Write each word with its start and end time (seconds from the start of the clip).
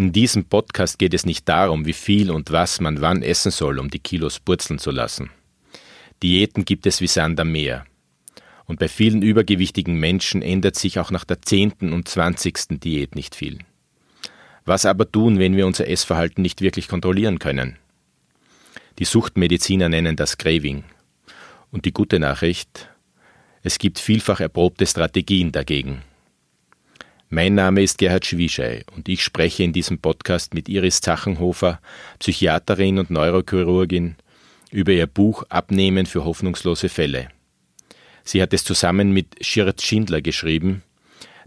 In 0.00 0.12
diesem 0.12 0.46
Podcast 0.46 0.98
geht 0.98 1.12
es 1.12 1.26
nicht 1.26 1.46
darum, 1.46 1.84
wie 1.84 1.92
viel 1.92 2.30
und 2.30 2.50
was 2.50 2.80
man 2.80 3.02
wann 3.02 3.22
essen 3.22 3.50
soll, 3.50 3.78
um 3.78 3.90
die 3.90 3.98
Kilos 3.98 4.40
purzeln 4.40 4.78
zu 4.78 4.90
lassen. 4.90 5.28
Diäten 6.22 6.64
gibt 6.64 6.86
es 6.86 7.02
wie 7.02 7.06
Sand 7.06 7.38
am 7.38 7.52
Meer. 7.52 7.84
Und 8.64 8.78
bei 8.78 8.88
vielen 8.88 9.20
übergewichtigen 9.20 9.96
Menschen 9.96 10.40
ändert 10.40 10.76
sich 10.76 10.98
auch 10.98 11.10
nach 11.10 11.26
der 11.26 11.42
zehnten 11.42 11.92
und 11.92 12.08
zwanzigsten 12.08 12.80
Diät 12.80 13.14
nicht 13.14 13.34
viel. 13.34 13.58
Was 14.64 14.86
aber 14.86 15.12
tun, 15.12 15.38
wenn 15.38 15.54
wir 15.54 15.66
unser 15.66 15.86
Essverhalten 15.86 16.40
nicht 16.40 16.62
wirklich 16.62 16.88
kontrollieren 16.88 17.38
können? 17.38 17.76
Die 18.98 19.04
Suchtmediziner 19.04 19.90
nennen 19.90 20.16
das 20.16 20.38
Craving. 20.38 20.84
Und 21.70 21.84
die 21.84 21.92
gute 21.92 22.18
Nachricht, 22.18 22.88
es 23.62 23.76
gibt 23.76 23.98
vielfach 23.98 24.40
erprobte 24.40 24.86
Strategien 24.86 25.52
dagegen. 25.52 26.00
Mein 27.32 27.54
Name 27.54 27.80
ist 27.80 27.98
Gerhard 27.98 28.26
Schwischei 28.26 28.82
und 28.96 29.08
ich 29.08 29.22
spreche 29.22 29.62
in 29.62 29.72
diesem 29.72 29.98
Podcast 29.98 30.52
mit 30.52 30.68
Iris 30.68 31.00
Zachenhofer, 31.00 31.80
Psychiaterin 32.18 32.98
und 32.98 33.10
Neurochirurgin, 33.10 34.16
über 34.72 34.90
ihr 34.90 35.06
Buch 35.06 35.44
Abnehmen 35.48 36.06
für 36.06 36.24
hoffnungslose 36.24 36.88
Fälle. 36.88 37.28
Sie 38.24 38.42
hat 38.42 38.52
es 38.52 38.64
zusammen 38.64 39.12
mit 39.12 39.46
Schirt 39.46 39.80
Schindler 39.80 40.22
geschrieben, 40.22 40.82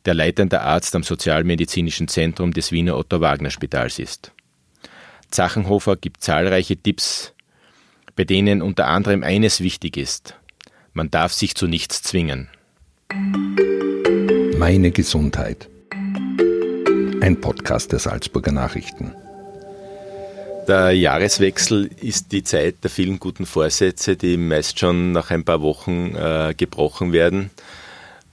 der 0.06 0.14
leitende 0.14 0.62
Arzt 0.62 0.96
am 0.96 1.04
Sozialmedizinischen 1.04 2.08
Zentrum 2.08 2.54
des 2.54 2.72
Wiener 2.72 2.98
Otto 2.98 3.20
Wagner 3.20 3.50
Spitals 3.50 4.00
ist. 4.00 4.31
Zachenhofer 5.31 5.98
gibt 5.98 6.23
zahlreiche 6.23 6.78
Tipps, 6.78 7.34
bei 8.16 8.23
denen 8.23 8.62
unter 8.62 8.88
anderem 8.88 9.22
eines 9.22 9.59
wichtig 9.59 9.98
ist. 9.98 10.40
Man 10.94 11.12
darf 11.12 11.34
sich 11.34 11.56
zu 11.56 11.68
nichts 11.68 12.02
zwingen. 12.04 12.48
Meine 14.58 14.92
Gesundheit. 14.92 15.68
Ein 17.23 17.40
Podcast 17.40 17.94
der 17.94 18.00
Salzburger 18.00 18.52
Nachrichten. 18.52 19.16
Der 20.68 20.91
Jahreswechsel 20.91 21.90
ist 22.02 22.34
die 22.34 22.44
Zeit 22.44 22.84
der 22.84 22.89
vielen 22.89 23.17
guten 23.17 23.45
Vorsätze, 23.45 24.17
die 24.17 24.36
meist 24.36 24.78
schon 24.78 25.14
nach 25.14 25.31
ein 25.31 25.45
paar 25.45 25.61
Wochen 25.61 26.14
äh, 26.17 26.53
gebrochen 26.53 27.14
werden. 27.14 27.50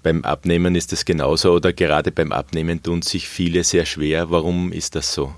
Beim 0.03 0.25
Abnehmen 0.25 0.75
ist 0.75 0.93
es 0.93 1.05
genauso 1.05 1.53
oder 1.53 1.73
gerade 1.73 2.11
beim 2.11 2.33
Abnehmen 2.33 2.83
tun 2.83 3.03
sich 3.03 3.29
viele 3.29 3.63
sehr 3.63 3.87
schwer. 3.87 4.33
Warum 4.33 4.73
ist 4.73 4.97
das 4.97 5.15
so? 5.15 5.33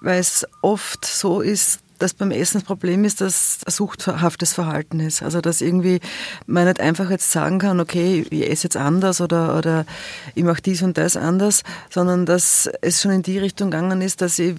Weil 0.00 0.18
es 0.18 0.44
oft 0.60 1.04
so 1.04 1.40
ist, 1.40 1.78
dass 1.98 2.14
beim 2.14 2.30
Essen 2.30 2.58
das 2.58 2.64
Problem 2.64 3.04
ist, 3.04 3.20
dass 3.20 3.60
ein 3.64 3.70
suchthaftes 3.70 4.52
Verhalten 4.52 5.00
ist. 5.00 5.22
Also 5.22 5.40
dass 5.40 5.60
irgendwie 5.60 6.00
man 6.46 6.66
nicht 6.66 6.80
einfach 6.80 7.10
jetzt 7.10 7.30
sagen 7.30 7.58
kann, 7.58 7.80
okay, 7.80 8.26
ich 8.30 8.50
esse 8.50 8.64
jetzt 8.64 8.76
anders 8.76 9.20
oder, 9.20 9.56
oder 9.56 9.86
ich 10.34 10.44
mache 10.44 10.62
dies 10.62 10.82
und 10.82 10.98
das 10.98 11.16
anders, 11.16 11.62
sondern 11.90 12.26
dass 12.26 12.68
es 12.80 13.00
schon 13.00 13.12
in 13.12 13.22
die 13.22 13.38
Richtung 13.38 13.70
gegangen 13.70 14.02
ist, 14.02 14.20
dass 14.20 14.38
ich 14.38 14.56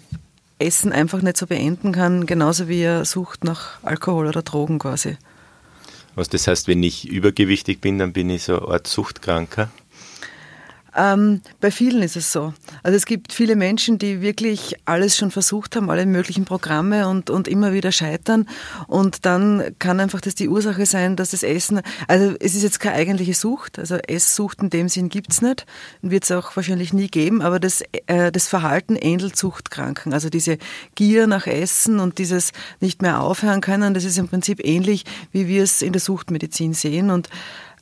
Essen 0.59 0.94
einfach 0.94 1.22
nicht 1.22 1.38
so 1.38 1.48
beenden 1.48 1.92
kann, 1.92 2.26
genauso 2.26 2.67
wie 2.67 2.81
er 2.81 3.06
sucht 3.06 3.44
nach 3.44 3.84
Alkohol 3.84 4.28
oder 4.28 4.42
Drogen 4.42 4.80
quasi. 4.80 5.17
Was 6.16 6.30
das 6.30 6.48
heißt, 6.48 6.67
wenn 6.67 6.84
ich 6.84 7.09
übergewichtig 7.09 7.81
bin, 7.81 7.98
dann 7.98 8.14
bin 8.14 8.30
ich 8.30 8.44
so 8.44 8.59
eine 8.59 8.67
Art 8.76 8.88
Suchtkranker? 8.88 9.70
Ähm, 10.95 11.41
bei 11.59 11.72
vielen 11.72 12.03
ist 12.03 12.16
es 12.16 12.31
so. 12.31 12.53
Also 12.83 12.95
es 12.95 13.05
gibt 13.05 13.33
viele 13.33 13.55
Menschen, 13.55 13.97
die 13.97 14.22
wirklich 14.22 14.75
alles 14.86 15.17
schon 15.17 15.31
versucht 15.31 15.75
haben, 15.75 15.89
alle 15.89 16.05
möglichen 16.05 16.45
Programme 16.45 17.08
und, 17.08 17.30
und 17.30 17.47
immer 17.47 17.73
wieder 17.73 17.91
scheitern. 17.91 18.47
Und 18.88 19.25
dann 19.25 19.75
kann 19.80 19.99
einfach 19.99 20.21
das 20.21 20.36
die 20.36 20.49
Ursache 20.49 20.86
sein, 20.86 21.16
dass 21.16 21.31
das 21.31 21.44
Essen, 21.44 21.81
also 22.08 22.36
es 22.39 22.55
ist 22.55 22.64
jetzt 22.64 22.80
keine 22.80 22.95
eigentliche 22.95 23.33
Sucht, 23.33 23.80
also 23.80 23.95
Esssucht 23.95 24.61
in 24.61 24.69
dem 24.69 24.89
Sinn 24.89 25.09
gibt's 25.09 25.41
nicht, 25.41 25.66
wird 26.02 26.23
es 26.23 26.31
auch 26.31 26.55
wahrscheinlich 26.55 26.94
nie 26.94 27.08
geben, 27.08 27.41
aber 27.41 27.59
das, 27.59 27.83
äh, 28.08 28.31
das 28.31 28.47
Verhalten 28.47 28.95
ähnelt 28.95 29.36
Suchtkranken. 29.36 30.14
Also 30.14 30.30
diese 30.30 30.58
Gier 30.95 31.27
nach 31.27 31.47
Essen 31.47 31.99
und 31.99 32.17
dieses 32.17 32.52
nicht 32.80 33.02
mehr 33.02 33.21
aufhören 33.21 33.61
können, 33.61 33.94
das 33.94 34.03
ist 34.03 34.17
im 34.17 34.27
Prinzip 34.27 34.64
ähnlich, 34.64 35.05
wie 35.31 35.47
wir 35.47 35.64
es 35.64 35.81
in 35.81 35.94
der 35.94 36.02
Suchtmedizin 36.02 36.73
sehen. 36.73 37.09
Und 37.09 37.30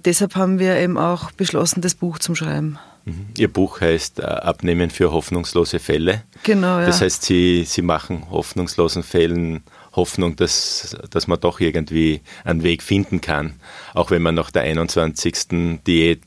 deshalb 0.06 0.36
haben 0.36 0.60
wir 0.60 0.78
eben 0.78 0.98
auch 0.98 1.32
beschlossen, 1.32 1.82
das 1.82 1.96
Buch 1.96 2.20
zum 2.20 2.36
Schreiben. 2.36 2.78
Mhm. 3.06 3.28
Ihr 3.38 3.52
Buch 3.52 3.82
heißt 3.82 4.20
äh, 4.20 4.24
Abnehmen 4.24 4.90
für 4.90 5.12
hoffnungslose 5.12 5.80
Fälle. 5.80 6.24
Genau, 6.44 6.80
ja. 6.80 6.86
Das 6.86 7.02
heißt, 7.02 7.24
Sie, 7.24 7.64
Sie 7.66 7.82
machen 7.82 8.30
hoffnungslosen 8.30 9.04
Fällen 9.04 9.64
Hoffnung, 9.94 10.36
dass, 10.38 10.96
dass 11.10 11.28
man 11.28 11.40
doch 11.40 11.60
irgendwie 11.60 12.22
einen 12.46 12.64
Weg 12.64 12.82
finden 12.82 13.20
kann, 13.20 13.56
auch 13.94 14.10
wenn 14.10 14.22
man 14.22 14.36
nach 14.36 14.52
der 14.52 14.62
21. 14.62 15.82
Diät 15.86 16.22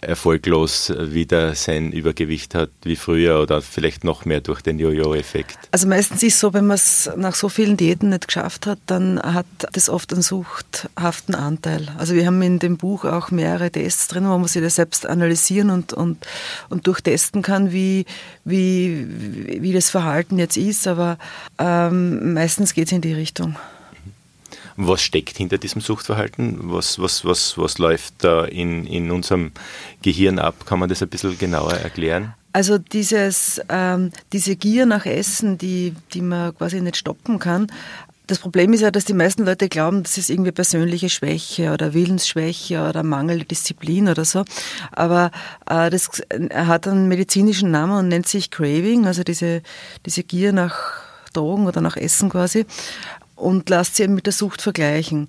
erfolglos 0.00 0.92
wieder 0.96 1.54
sein 1.54 1.92
Übergewicht 1.92 2.54
hat 2.54 2.70
wie 2.82 2.96
früher 2.96 3.40
oder 3.40 3.62
vielleicht 3.62 4.04
noch 4.04 4.24
mehr 4.24 4.40
durch 4.40 4.60
den 4.60 4.78
Jojo-Effekt? 4.78 5.58
Also 5.70 5.86
meistens 5.86 6.22
ist 6.22 6.34
es 6.34 6.40
so, 6.40 6.52
wenn 6.54 6.66
man 6.66 6.76
es 6.76 7.10
nach 7.16 7.34
so 7.34 7.48
vielen 7.48 7.76
Diäten 7.76 8.10
nicht 8.10 8.26
geschafft 8.26 8.66
hat, 8.66 8.78
dann 8.86 9.20
hat 9.20 9.46
das 9.72 9.88
oft 9.88 10.12
einen 10.12 10.22
suchthaften 10.22 11.34
Anteil. 11.34 11.88
Also 11.98 12.14
wir 12.14 12.26
haben 12.26 12.40
in 12.42 12.58
dem 12.58 12.76
Buch 12.76 13.04
auch 13.04 13.30
mehrere 13.30 13.70
Tests 13.70 14.08
drin, 14.08 14.24
wo 14.24 14.38
man 14.38 14.48
sich 14.48 14.62
das 14.62 14.76
selbst 14.76 15.06
analysieren 15.06 15.70
und, 15.70 15.92
und, 15.92 16.26
und 16.68 16.86
durchtesten 16.86 17.42
kann, 17.42 17.72
wie, 17.72 18.06
wie, 18.44 19.06
wie 19.62 19.72
das 19.72 19.90
Verhalten 19.90 20.38
jetzt 20.38 20.56
ist, 20.56 20.86
aber 20.86 21.18
ähm, 21.58 22.34
meistens 22.34 22.74
geht 22.74 22.86
es 22.86 22.92
in 22.92 23.00
die 23.00 23.14
Richtung. 23.14 23.56
Was 24.80 25.02
steckt 25.02 25.36
hinter 25.36 25.58
diesem 25.58 25.80
Suchtverhalten? 25.80 26.70
Was, 26.72 27.00
was, 27.00 27.24
was, 27.24 27.58
was 27.58 27.78
läuft 27.78 28.14
da 28.18 28.44
in, 28.44 28.86
in 28.86 29.10
unserem 29.10 29.50
Gehirn 30.02 30.38
ab? 30.38 30.66
Kann 30.66 30.78
man 30.78 30.88
das 30.88 31.02
ein 31.02 31.08
bisschen 31.08 31.36
genauer 31.36 31.72
erklären? 31.72 32.34
Also 32.52 32.78
dieses, 32.78 33.60
ähm, 33.68 34.12
diese 34.32 34.54
Gier 34.54 34.86
nach 34.86 35.04
Essen, 35.04 35.58
die, 35.58 35.96
die 36.14 36.22
man 36.22 36.56
quasi 36.56 36.80
nicht 36.80 36.96
stoppen 36.96 37.40
kann, 37.40 37.66
das 38.28 38.38
Problem 38.38 38.72
ist 38.72 38.82
ja, 38.82 38.92
dass 38.92 39.04
die 39.04 39.14
meisten 39.14 39.44
Leute 39.44 39.68
glauben, 39.68 40.04
das 40.04 40.16
ist 40.16 40.30
irgendwie 40.30 40.52
persönliche 40.52 41.08
Schwäche 41.08 41.72
oder 41.72 41.92
Willensschwäche 41.92 42.88
oder 42.88 43.02
mangelnde 43.02 43.46
Disziplin 43.46 44.08
oder 44.08 44.24
so. 44.24 44.44
Aber 44.92 45.32
äh, 45.68 45.90
das 45.90 46.22
hat 46.54 46.86
einen 46.86 47.08
medizinischen 47.08 47.72
Namen 47.72 47.98
und 47.98 48.08
nennt 48.08 48.28
sich 48.28 48.52
Craving, 48.52 49.06
also 49.06 49.24
diese, 49.24 49.62
diese 50.06 50.22
Gier 50.22 50.52
nach 50.52 51.02
Drogen 51.32 51.66
oder 51.66 51.80
nach 51.80 51.96
Essen 51.96 52.28
quasi 52.28 52.64
und 53.38 53.68
lasst 53.70 53.96
sie 53.96 54.04
eben 54.04 54.14
mit 54.14 54.26
der 54.26 54.32
Sucht 54.32 54.62
vergleichen. 54.62 55.28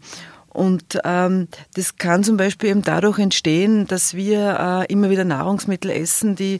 Und 0.50 1.00
ähm, 1.04 1.48
das 1.76 1.98
kann 1.98 2.24
zum 2.24 2.38
Beispiel 2.38 2.70
eben 2.70 2.82
dadurch 2.82 3.20
entstehen, 3.20 3.86
dass 3.88 4.16
wir 4.16 4.86
äh, 4.90 4.92
immer 4.92 5.10
wieder 5.10 5.24
Nahrungsmittel 5.24 5.92
essen, 5.92 6.36
die 6.36 6.60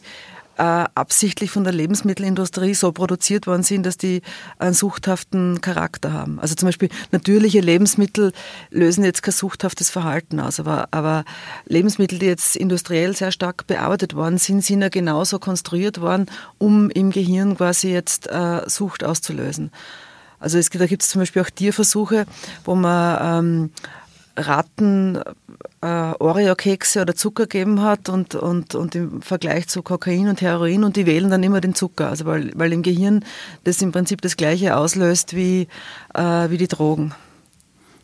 äh, 0.60 0.62
absichtlich 0.94 1.50
von 1.50 1.64
der 1.64 1.72
Lebensmittelindustrie 1.72 2.74
so 2.74 2.92
produziert 2.92 3.46
worden 3.46 3.62
sind, 3.62 3.84
dass 3.86 3.96
die 3.96 4.20
einen 4.58 4.74
suchthaften 4.74 5.60
Charakter 5.60 6.12
haben. 6.12 6.38
Also 6.38 6.54
zum 6.54 6.68
Beispiel 6.68 6.90
natürliche 7.12 7.60
Lebensmittel 7.60 8.32
lösen 8.70 9.02
jetzt 9.02 9.22
kein 9.22 9.32
suchthaftes 9.32 9.90
Verhalten 9.90 10.38
aus, 10.38 10.60
aber, 10.60 10.88
aber 10.90 11.24
Lebensmittel, 11.64 12.18
die 12.18 12.26
jetzt 12.26 12.56
industriell 12.56 13.16
sehr 13.16 13.32
stark 13.32 13.66
bearbeitet 13.66 14.14
worden 14.14 14.36
sind, 14.36 14.62
sind 14.62 14.82
ja 14.82 14.90
genauso 14.90 15.38
konstruiert 15.38 16.00
worden, 16.00 16.26
um 16.58 16.90
im 16.90 17.10
Gehirn 17.10 17.56
quasi 17.56 17.90
jetzt 17.90 18.28
äh, 18.28 18.60
Sucht 18.68 19.02
auszulösen. 19.02 19.72
Also 20.40 20.58
es, 20.58 20.70
da 20.70 20.86
gibt 20.86 21.02
es 21.02 21.08
zum 21.08 21.20
Beispiel 21.20 21.42
auch 21.42 21.50
Tierversuche, 21.50 22.26
wo 22.64 22.74
man 22.74 23.44
ähm, 23.44 23.70
Ratten 24.36 25.20
äh, 25.82 25.86
Oreo-Kekse 25.86 27.02
oder 27.02 27.14
Zucker 27.14 27.46
gegeben 27.46 27.82
hat 27.82 28.08
und, 28.08 28.34
und, 28.34 28.74
und 28.74 28.94
im 28.94 29.22
Vergleich 29.22 29.68
zu 29.68 29.82
Kokain 29.82 30.28
und 30.28 30.40
Heroin 30.40 30.84
und 30.84 30.96
die 30.96 31.06
wählen 31.06 31.30
dann 31.30 31.42
immer 31.42 31.60
den 31.60 31.74
Zucker, 31.74 32.08
also 32.08 32.24
weil, 32.24 32.50
weil 32.54 32.72
im 32.72 32.82
Gehirn 32.82 33.24
das 33.64 33.82
im 33.82 33.92
Prinzip 33.92 34.20
das 34.22 34.36
gleiche 34.36 34.76
auslöst 34.76 35.36
wie, 35.36 35.68
äh, 36.14 36.50
wie 36.50 36.58
die 36.58 36.68
Drogen. 36.68 37.14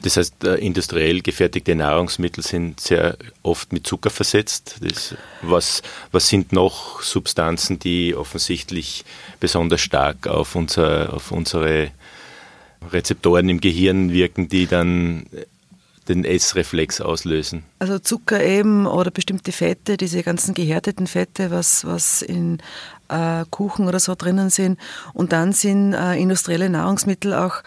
Das 0.02 0.18
heißt, 0.18 0.44
äh, 0.44 0.56
industriell 0.56 1.22
gefertigte 1.22 1.74
Nahrungsmittel 1.74 2.44
sind 2.44 2.80
sehr 2.80 3.16
oft 3.42 3.72
mit 3.72 3.86
Zucker 3.86 4.10
versetzt. 4.10 4.76
Das, 4.80 5.14
was, 5.40 5.82
was 6.12 6.28
sind 6.28 6.52
noch 6.52 7.00
Substanzen, 7.00 7.78
die 7.78 8.14
offensichtlich 8.14 9.04
besonders 9.40 9.80
stark 9.80 10.26
auf, 10.26 10.54
unser, 10.54 11.14
auf 11.14 11.32
unsere 11.32 11.90
Rezeptoren 12.90 13.48
im 13.48 13.60
Gehirn 13.60 14.12
wirken, 14.12 14.48
die 14.48 14.66
dann 14.66 15.26
den 16.08 16.24
Essreflex 16.24 17.00
auslösen? 17.00 17.64
Also 17.78 17.98
Zucker 17.98 18.42
eben 18.42 18.86
oder 18.86 19.10
bestimmte 19.10 19.52
Fette, 19.52 19.96
diese 19.96 20.22
ganzen 20.22 20.54
gehärteten 20.54 21.06
Fette, 21.06 21.50
was, 21.50 21.84
was 21.84 22.22
in 22.22 22.58
äh, 23.08 23.44
Kuchen 23.50 23.88
oder 23.88 24.00
so 24.00 24.14
drinnen 24.14 24.50
sind. 24.50 24.78
Und 25.12 25.32
dann 25.32 25.52
sind 25.52 25.92
äh, 25.92 26.14
industrielle 26.14 26.70
Nahrungsmittel 26.70 27.34
auch 27.34 27.62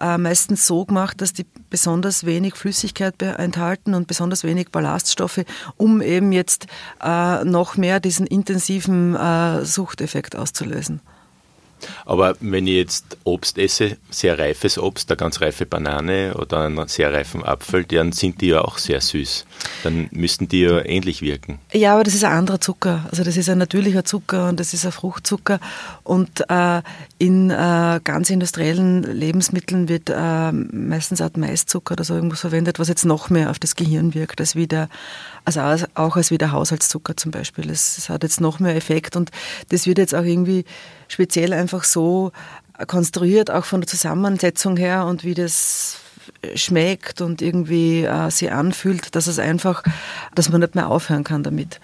äh, 0.00 0.18
meistens 0.18 0.66
so 0.66 0.84
gemacht, 0.84 1.20
dass 1.20 1.32
die 1.32 1.46
besonders 1.70 2.26
wenig 2.26 2.54
Flüssigkeit 2.54 3.20
enthalten 3.22 3.94
und 3.94 4.08
besonders 4.08 4.44
wenig 4.44 4.70
Ballaststoffe, 4.70 5.44
um 5.76 6.02
eben 6.02 6.32
jetzt 6.32 6.66
äh, 7.02 7.44
noch 7.44 7.76
mehr 7.76 8.00
diesen 8.00 8.26
intensiven 8.26 9.14
äh, 9.14 9.64
Suchteffekt 9.64 10.36
auszulösen. 10.36 11.00
Aber 12.04 12.36
wenn 12.40 12.66
ich 12.66 12.74
jetzt 12.74 13.18
Obst 13.24 13.58
esse, 13.58 13.96
sehr 14.10 14.38
reifes 14.38 14.78
Obst, 14.78 15.10
eine 15.10 15.16
ganz 15.16 15.40
reife 15.40 15.66
Banane 15.66 16.34
oder 16.34 16.60
einen 16.60 16.88
sehr 16.88 17.12
reifen 17.12 17.44
Apfel, 17.44 17.84
dann 17.84 18.12
sind 18.12 18.40
die 18.40 18.48
ja 18.48 18.62
auch 18.62 18.78
sehr 18.78 19.00
süß. 19.00 19.46
Dann 19.82 20.08
müssten 20.10 20.48
die 20.48 20.62
ja 20.62 20.84
ähnlich 20.84 21.22
wirken. 21.22 21.58
Ja, 21.72 21.94
aber 21.94 22.04
das 22.04 22.14
ist 22.14 22.24
ein 22.24 22.32
anderer 22.32 22.60
Zucker. 22.60 23.06
Also 23.10 23.24
das 23.24 23.36
ist 23.36 23.48
ein 23.48 23.58
natürlicher 23.58 24.04
Zucker 24.04 24.48
und 24.48 24.60
das 24.60 24.74
ist 24.74 24.84
ein 24.84 24.92
Fruchtzucker. 24.92 25.60
Und 26.02 26.44
äh, 26.48 26.82
in 27.18 27.50
äh, 27.50 28.00
ganz 28.02 28.30
industriellen 28.30 29.02
Lebensmitteln 29.02 29.88
wird 29.88 30.10
äh, 30.10 30.52
meistens 30.52 31.20
auch 31.20 31.30
Maiszucker 31.36 31.92
oder 31.92 32.04
so 32.04 32.14
irgendwas 32.14 32.40
verwendet, 32.40 32.78
was 32.78 32.88
jetzt 32.88 33.04
noch 33.04 33.30
mehr 33.30 33.50
auf 33.50 33.58
das 33.58 33.76
Gehirn 33.76 34.14
wirkt, 34.14 34.40
als 34.40 34.56
wie 34.56 34.66
der, 34.66 34.88
also 35.44 35.86
auch 35.94 36.16
als 36.16 36.30
wie 36.30 36.38
der 36.38 36.52
Haushaltszucker 36.52 37.16
zum 37.16 37.30
Beispiel. 37.30 37.66
Das, 37.66 38.08
hat 38.08 38.22
jetzt 38.22 38.40
noch 38.40 38.60
mehr 38.60 38.76
Effekt 38.76 39.16
und 39.16 39.30
das 39.68 39.86
wird 39.86 39.98
jetzt 39.98 40.14
auch 40.14 40.24
irgendwie 40.24 40.64
speziell 41.08 41.52
einfach 41.52 41.84
so 41.84 42.32
konstruiert, 42.86 43.50
auch 43.50 43.64
von 43.64 43.80
der 43.80 43.88
Zusammensetzung 43.88 44.76
her 44.76 45.06
und 45.06 45.22
wie 45.22 45.34
das 45.34 45.98
schmeckt 46.54 47.20
und 47.20 47.42
irgendwie 47.42 48.04
äh, 48.04 48.30
sie 48.30 48.50
anfühlt, 48.50 49.14
dass 49.14 49.26
es 49.26 49.38
einfach, 49.38 49.82
dass 50.34 50.48
man 50.48 50.60
nicht 50.60 50.74
mehr 50.74 50.88
aufhören 50.88 51.24
kann 51.24 51.42
damit. 51.42 51.80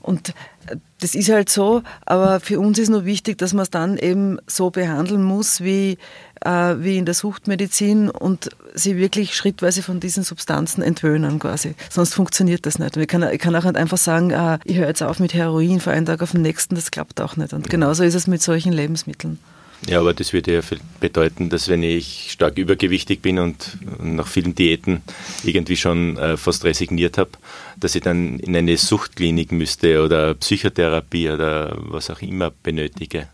Und 0.00 0.30
äh, 0.66 0.76
das 1.00 1.14
ist 1.14 1.30
halt 1.30 1.48
so, 1.48 1.82
aber 2.06 2.40
für 2.40 2.60
uns 2.60 2.78
ist 2.78 2.90
nur 2.90 3.04
wichtig, 3.04 3.38
dass 3.38 3.52
man 3.52 3.62
es 3.62 3.70
dann 3.70 3.96
eben 3.96 4.38
so 4.46 4.70
behandeln 4.70 5.22
muss, 5.22 5.60
wie, 5.62 5.98
wie 6.44 6.96
in 6.96 7.04
der 7.04 7.14
Suchtmedizin 7.14 8.08
und 8.10 8.48
sie 8.74 8.96
wirklich 8.96 9.34
schrittweise 9.34 9.82
von 9.82 10.00
diesen 10.00 10.22
Substanzen 10.22 10.82
entwöhnen 10.82 11.38
quasi. 11.38 11.74
Sonst 11.90 12.14
funktioniert 12.14 12.66
das 12.66 12.78
nicht. 12.78 12.96
ich, 12.96 13.08
kann, 13.08 13.22
ich 13.30 13.38
kann 13.38 13.54
auch 13.56 13.64
nicht 13.64 13.76
einfach 13.76 13.98
sagen, 13.98 14.30
äh, 14.30 14.58
ich 14.64 14.76
höre 14.76 14.88
jetzt 14.88 15.02
auf 15.02 15.18
mit 15.18 15.34
Heroin 15.34 15.80
von 15.80 15.92
einem 15.92 16.06
Tag 16.06 16.22
auf 16.22 16.32
den 16.32 16.42
nächsten, 16.42 16.74
das 16.74 16.90
klappt 16.90 17.20
auch 17.20 17.36
nicht. 17.36 17.52
Und 17.52 17.68
genauso 17.68 18.04
ist 18.04 18.14
es 18.14 18.26
mit 18.26 18.42
solchen 18.42 18.72
Lebensmitteln. 18.72 19.38
Ja, 19.86 20.00
aber 20.00 20.12
das 20.12 20.32
würde 20.32 20.52
ja 20.52 20.60
bedeuten, 21.00 21.48
dass 21.48 21.68
wenn 21.68 21.82
ich 21.82 22.28
stark 22.32 22.58
übergewichtig 22.58 23.22
bin 23.22 23.38
und 23.38 23.78
nach 23.98 24.26
vielen 24.26 24.54
Diäten 24.54 25.02
irgendwie 25.42 25.76
schon 25.76 26.18
äh, 26.18 26.36
fast 26.36 26.64
resigniert 26.64 27.16
habe, 27.16 27.30
dass 27.78 27.94
ich 27.94 28.02
dann 28.02 28.38
in 28.40 28.54
eine 28.54 28.76
Suchtklinik 28.76 29.52
müsste 29.52 30.04
oder 30.04 30.34
Psychotherapie 30.34 31.30
oder 31.30 31.76
was 31.78 32.10
auch 32.10 32.20
immer 32.20 32.50
benötige. 32.62 33.28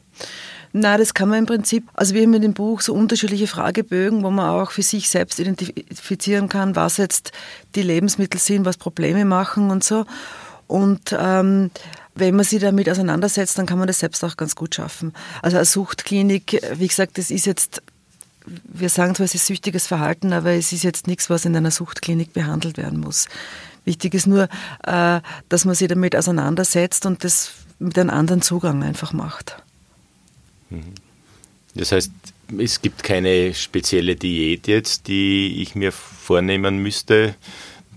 Na, 0.78 0.99
das 0.99 1.14
kann 1.14 1.31
man 1.31 1.38
im 1.38 1.46
Prinzip, 1.46 1.88
also 1.94 2.12
wir 2.12 2.20
haben 2.20 2.34
in 2.34 2.43
dem 2.43 2.52
Buch 2.52 2.82
so 2.82 2.93
unterschiedliche 2.93 3.46
Fragebögen, 3.46 4.23
wo 4.23 4.31
man 4.31 4.50
auch 4.50 4.73
für 4.73 4.82
sich 4.82 5.08
selbst 5.08 5.38
identifizieren 5.38 6.50
kann, 6.50 6.76
was 6.76 6.99
jetzt 6.99 7.32
die 7.75 7.81
Lebensmittel 7.81 8.38
sind, 8.38 8.67
was 8.67 8.76
Probleme 8.76 9.25
machen 9.25 9.70
und 9.70 9.82
so. 9.82 10.05
Und 10.67 11.17
ähm, 11.19 11.70
wenn 12.14 12.37
man 12.37 12.44
sich 12.44 12.61
damit 12.61 12.90
auseinandersetzt, 12.90 13.56
dann 13.56 13.64
kann 13.64 13.78
man 13.78 13.87
das 13.87 14.00
selbst 14.00 14.23
auch 14.23 14.37
ganz 14.37 14.55
gut 14.55 14.75
schaffen. 14.75 15.14
Also 15.40 15.56
eine 15.56 15.64
Suchtklinik, 15.64 16.61
wie 16.75 16.88
gesagt, 16.88 17.17
das 17.17 17.31
ist 17.31 17.46
jetzt, 17.46 17.81
wir 18.44 18.90
sagen 18.90 19.14
zwar, 19.14 19.25
es 19.25 19.34
ist 19.34 19.46
süchtiges 19.46 19.87
Verhalten, 19.87 20.34
aber 20.34 20.50
es 20.50 20.75
ist 20.75 20.84
jetzt 20.84 21.06
nichts, 21.06 21.31
was 21.31 21.46
in 21.46 21.56
einer 21.56 21.70
Suchtklinik 21.70 22.34
behandelt 22.34 22.76
werden 22.76 23.00
muss. 23.00 23.28
Wichtig 23.87 24.12
ist 24.12 24.26
nur, 24.26 24.46
äh, 24.84 25.20
dass 25.49 25.64
man 25.64 25.75
sich 25.75 25.88
damit 25.88 26.14
auseinandersetzt 26.14 27.06
und 27.06 27.25
das 27.25 27.52
mit 27.78 27.99
einem 27.99 28.11
anderen 28.11 28.43
Zugang 28.43 28.82
einfach 28.82 29.14
macht. 29.14 29.56
Mhm. 30.71 30.95
Das 31.75 31.93
heißt, 31.93 32.11
es 32.59 32.81
gibt 32.81 33.03
keine 33.03 33.53
spezielle 33.55 34.17
Diät 34.17 34.67
jetzt, 34.67 35.09
die 35.09 35.61
ich 35.61 35.75
mir 35.75 35.93
vornehmen 35.93 36.79
müsste. 36.79 37.35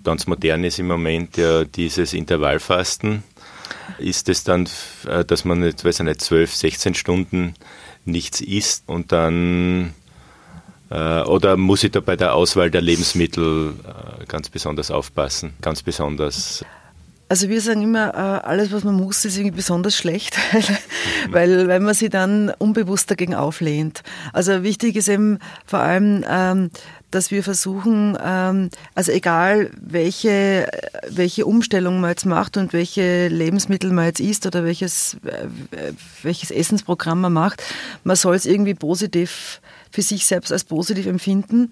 Ganz 0.04 0.28
modern 0.28 0.64
ist 0.64 0.80
im 0.80 0.88
Moment 0.88 1.38
ja 1.38 1.64
dieses 1.64 2.14
Intervallfasten 2.14 3.24
ist 3.98 4.30
es 4.30 4.44
dann, 4.44 4.68
äh, 5.08 5.26
dass 5.26 5.46
man 5.46 5.60
nicht, 5.60 5.84
weiß 5.84 6.00
ich 6.00 6.06
nicht, 6.06 6.22
12, 6.22 6.56
16 6.56 6.94
Stunden 6.96 7.54
nichts 8.06 8.42
isst 8.42 8.84
und 8.88 9.12
dann 9.12 9.94
äh, 10.90 11.22
oder 11.22 11.58
muss 11.58 11.84
ich 11.84 11.92
da 11.92 12.00
bei 12.00 12.16
der 12.16 12.34
Auswahl 12.34 12.72
der 12.72 12.82
Lebensmittel 12.82 13.74
äh, 13.84 14.26
ganz 14.26 14.50
besonders 14.50 14.92
aufpassen? 14.92 15.54
Ganz 15.62 15.84
besonders. 15.84 16.64
Also 17.30 17.48
wir 17.48 17.62
sagen 17.62 17.84
immer, 17.84 18.44
alles, 18.44 18.72
was 18.72 18.84
man 18.84 18.96
muss, 18.96 19.24
ist 19.24 19.38
irgendwie 19.38 19.58
besonders 19.58 19.96
schlecht, 19.96 20.36
weil, 21.30 21.68
weil 21.68 21.80
man 21.80 21.94
sie 21.94 22.10
dann 22.10 22.52
unbewusst 22.58 23.12
dagegen 23.12 23.36
auflehnt. 23.36 24.02
Also 24.34 24.64
wichtig 24.64 24.96
ist 24.96 25.08
eben 25.10 25.38
vor 25.64 25.80
allem, 25.80 26.26
ähm, 26.28 26.72
dass 27.12 27.30
wir 27.30 27.44
versuchen, 27.44 28.18
ähm, 28.24 28.70
also 28.96 29.12
egal 29.12 29.70
welche, 29.80 30.70
welche 31.08 31.46
Umstellung 31.46 32.02
man 32.02 32.12
jetzt 32.12 32.26
macht 32.26 32.58
und 32.58 32.74
welche 32.74 33.28
Lebensmittel 33.28 33.92
man 33.92 34.06
jetzt 34.06 34.20
isst 34.20 34.48
oder 34.48 34.64
welches, 34.64 35.18
äh, 35.26 35.94
welches 36.24 36.50
Essensprogramm 36.50 37.22
man 37.22 37.34
macht, 37.34 37.64
man 38.04 38.16
soll 38.16 38.36
es 38.36 38.46
irgendwie 38.46 38.76
positiv 38.76 39.62
für 39.92 40.02
sich 40.02 40.26
selbst 40.26 40.52
als 40.52 40.64
positiv 40.64 41.06
empfinden 41.08 41.72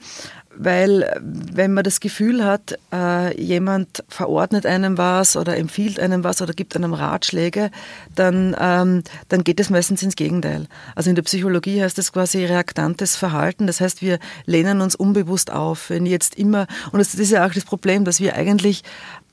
weil 0.57 1.21
wenn 1.21 1.73
man 1.73 1.83
das 1.83 1.99
Gefühl 1.99 2.43
hat, 2.43 2.77
äh, 2.91 3.39
jemand 3.41 4.03
verordnet 4.09 4.65
einem 4.65 4.97
was 4.97 5.37
oder 5.37 5.55
empfiehlt 5.57 5.99
einem 5.99 6.23
was 6.23 6.41
oder 6.41 6.53
gibt 6.53 6.75
einem 6.75 6.93
Ratschläge, 6.93 7.69
dann, 8.15 8.55
ähm, 8.59 9.03
dann 9.29 9.43
geht 9.43 9.59
es 9.59 9.69
meistens 9.69 10.01
ins 10.01 10.15
Gegenteil. 10.15 10.67
Also 10.95 11.09
in 11.09 11.15
der 11.15 11.23
Psychologie 11.23 11.81
heißt 11.81 11.97
das 11.97 12.11
quasi 12.11 12.43
reaktantes 12.43 13.15
Verhalten. 13.15 13.67
Das 13.67 13.81
heißt, 13.81 14.01
wir 14.01 14.19
lehnen 14.45 14.81
uns 14.81 14.95
unbewusst 14.95 15.51
auf. 15.51 15.89
Wenn 15.89 16.05
jetzt 16.05 16.35
immer, 16.35 16.67
und 16.91 16.99
das 16.99 17.13
ist 17.13 17.31
ja 17.31 17.45
auch 17.45 17.53
das 17.53 17.65
Problem, 17.65 18.03
dass 18.03 18.19
wir 18.19 18.35
eigentlich 18.35 18.83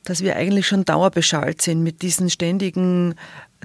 dass 0.07 0.23
wir 0.23 0.37
eigentlich 0.37 0.67
schon 0.67 0.85
dauerbeschallt 0.85 1.63
sind 1.63 1.83
mit 1.83 2.03
diesen 2.03 2.29
ständigen 2.29 3.15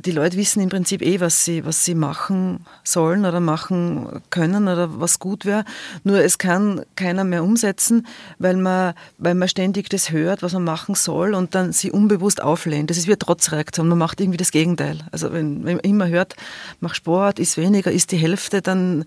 die 0.06 0.12
Leute 0.12 0.38
wissen 0.38 0.62
im 0.62 0.70
Prinzip 0.70 1.02
eh, 1.02 1.20
was 1.20 1.46
sie, 1.46 1.66
was 1.66 1.86
sie 1.86 1.96
machen 1.96 2.66
sollen 2.84 3.26
oder 3.26 3.40
machen 3.40 4.22
können 4.30 4.68
oder 4.68 5.00
was 5.00 5.20
gut 5.20 5.46
wäre. 5.46 5.66
Nur 6.04 6.20
es 6.20 6.38
kann 6.38 6.84
keiner 6.96 7.24
mehr 7.24 7.44
umsetzen, 7.44 8.08
weil 8.38 8.58
man, 8.58 8.94
weil 9.18 9.36
man 9.36 9.48
ständig 9.48 9.90
das 9.90 10.12
hört, 10.12 10.42
was 10.42 10.54
man 10.54 10.64
machen 10.64 10.96
soll 10.96 11.34
und 11.34 11.56
dann 11.56 11.72
sie 11.72 11.92
unbewusst 11.92 12.42
auflehnt. 12.42 12.90
Das 12.90 12.98
ist 12.98 13.08
wie 13.08 13.12
eine 13.12 13.20
Trotzreaktion. 13.20 13.88
Man 13.88 13.98
macht 13.98 14.22
irgendwie 14.22 14.38
das 14.38 14.52
Gegenteil. 14.52 15.00
Also 15.12 15.34
wenn, 15.34 15.66
wenn 15.66 15.76
man 15.78 15.86
immer 15.86 16.08
hört, 16.08 16.36
mach 16.80 16.96
Sport, 16.96 17.40
ist 17.40 17.58
weniger, 17.58 17.92
ist 17.92 18.12
die 18.12 18.18
Hälfte, 18.18 18.62
dann 18.62 19.06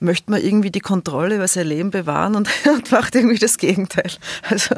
möchte 0.00 0.30
man 0.30 0.42
irgendwie 0.42 0.70
die 0.70 0.80
Kontrolle 0.80 1.36
über 1.36 1.48
sein 1.48 1.66
Leben 1.66 1.90
bewahren 1.90 2.34
und, 2.34 2.48
und 2.66 2.90
macht 2.90 3.14
irgendwie 3.14 3.38
das 3.38 3.58
Gegenteil. 3.58 4.10
Also, 4.48 4.74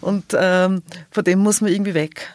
und 0.00 0.24
ähm, 0.36 0.82
von 1.10 1.24
dem 1.24 1.38
muss 1.38 1.60
man 1.60 1.72
irgendwie 1.72 1.94
weg. 1.94 2.34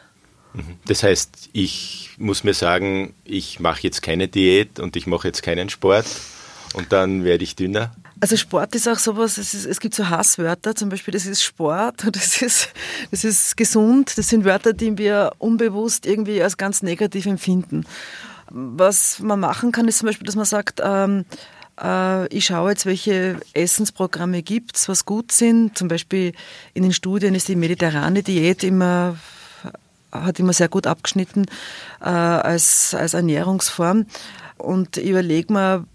Das 0.86 1.04
heißt, 1.04 1.50
ich 1.54 2.12
muss 2.18 2.44
mir 2.44 2.54
sagen, 2.54 3.14
ich 3.24 3.60
mache 3.60 3.82
jetzt 3.84 4.02
keine 4.02 4.28
Diät 4.28 4.80
und 4.80 4.96
ich 4.96 5.08
mache 5.08 5.28
jetzt 5.28 5.44
keinen 5.44 5.70
Sport 5.70 6.06
und 6.74 6.92
dann 6.92 7.24
werde 7.24 7.44
ich 7.44 7.56
dünner. 7.56 7.92
Also 8.20 8.36
Sport 8.36 8.74
ist 8.74 8.88
auch 8.88 8.98
sowas, 8.98 9.38
es, 9.38 9.54
ist, 9.54 9.66
es 9.66 9.80
gibt 9.80 9.94
so 9.94 10.10
Hasswörter, 10.10 10.74
zum 10.74 10.90
Beispiel 10.90 11.12
das 11.12 11.28
ist 11.28 11.44
Sport 11.44 12.04
und 12.06 12.16
das 12.16 12.42
ist, 12.42 12.70
das 13.12 13.24
ist 13.24 13.56
gesund, 13.56 14.18
das 14.18 14.30
sind 14.30 14.44
Wörter, 14.44 14.74
die 14.74 14.98
wir 14.98 15.34
unbewusst 15.38 16.06
irgendwie 16.06 16.42
als 16.42 16.58
ganz 16.58 16.82
negativ 16.82 17.28
empfinden. 17.28 17.86
Was 18.50 19.20
man 19.20 19.40
machen 19.40 19.72
kann, 19.72 19.88
ist 19.88 20.00
zum 20.00 20.08
Beispiel, 20.08 20.26
dass 20.26 20.36
man 20.36 20.46
sagt, 20.46 20.82
ähm, 20.84 21.26
äh, 21.80 22.28
ich 22.34 22.46
schaue 22.46 22.72
jetzt, 22.72 22.86
welche 22.86 23.40
Essensprogramme 23.54 24.42
gibt 24.42 24.78
es, 24.78 24.90
was 24.90 25.06
gut 25.06 25.32
sind. 25.32 25.78
Zum 25.78 25.88
Beispiel 25.88 26.34
in 26.74 26.84
den 26.84 26.94
Studien 26.94 27.36
ist 27.36 27.50
die 27.50 27.56
mediterrane 27.56 28.24
Diät 28.24 28.64
immer 28.64 29.18
hat 30.24 30.40
immer 30.40 30.54
sehr 30.54 30.70
gut 30.70 30.88
abgeschnitten 30.88 31.46
äh, 32.02 32.06
als, 32.06 32.94
als 32.94 33.14
Ernährungsform. 33.14 34.06
Und 34.58 34.98
ich 34.98 35.10
überlege 35.10 35.54
mir, 35.54 35.86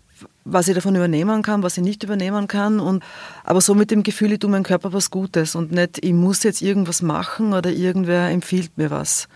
was 0.45 0.69
ich 0.69 0.75
davon 0.75 0.97
übernehmen 0.97 1.43
kann, 1.43 1.63
was 1.63 1.77
ich 1.77 1.85
nicht 1.85 2.03
übernehmen 2.03 2.49
kann. 2.49 2.81
Und, 2.81 3.03
aber 3.45 3.61
so 3.61 3.75
mit 3.75 3.91
dem 3.91 4.03
Gefühl, 4.03 4.33
ich 4.33 4.41
tue 4.41 4.51
meinem 4.51 4.65
Körper 4.65 4.93
was 4.93 5.11
Gutes 5.11 5.55
und 5.55 5.73
nicht, 5.73 6.05
ich 6.05 6.13
muss 6.13 6.43
jetzt 6.43 6.63
irgendwas 6.63 7.03
machen 7.03 7.53
oder 7.53 7.71
irgendwer 7.71 8.29
empfiehlt 8.31 8.77
mir 8.77 8.91
was. 8.91 9.29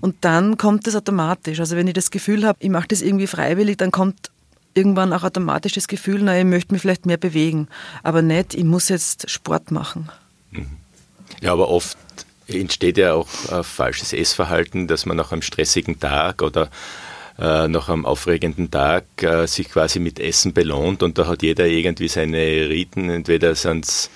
Und 0.00 0.16
dann 0.20 0.58
kommt 0.58 0.86
das 0.86 0.96
automatisch. 0.96 1.60
Also 1.60 1.76
wenn 1.76 1.86
ich 1.86 1.94
das 1.94 2.10
Gefühl 2.10 2.46
habe, 2.46 2.58
ich 2.60 2.70
mache 2.70 2.88
das 2.88 3.02
irgendwie 3.02 3.26
freiwillig, 3.26 3.78
dann 3.78 3.90
kommt 3.90 4.30
irgendwann 4.74 5.12
auch 5.12 5.24
automatisch 5.24 5.72
das 5.72 5.88
Gefühl, 5.88 6.20
na, 6.22 6.38
ich 6.38 6.44
möchte 6.44 6.74
mich 6.74 6.82
vielleicht 6.82 7.06
mehr 7.06 7.16
bewegen. 7.16 7.68
Aber 8.02 8.20
nicht, 8.20 8.54
ich 8.54 8.64
muss 8.64 8.88
jetzt 8.88 9.30
Sport 9.30 9.70
machen. 9.70 10.10
Mhm. 10.50 10.66
Ja, 11.40 11.52
aber 11.52 11.68
oft 11.68 11.96
entsteht 12.48 12.98
ja 12.98 13.14
auch 13.14 13.28
ein 13.50 13.64
falsches 13.64 14.12
Essverhalten, 14.12 14.86
dass 14.86 15.06
man 15.06 15.16
nach 15.16 15.32
einem 15.32 15.42
stressigen 15.42 15.98
Tag 15.98 16.42
oder 16.42 16.70
äh, 17.38 17.68
nach 17.68 17.88
einem 17.88 18.06
aufregenden 18.06 18.70
Tag 18.70 19.04
äh, 19.22 19.46
sich 19.46 19.68
quasi 19.68 20.00
mit 20.00 20.18
Essen 20.20 20.52
belohnt 20.52 21.02
und 21.02 21.18
da 21.18 21.26
hat 21.26 21.42
jeder 21.42 21.66
irgendwie 21.66 22.08
seine 22.08 22.68
Riten, 22.68 23.10
entweder 23.10 23.54
sind 23.54 23.84
es 23.84 24.10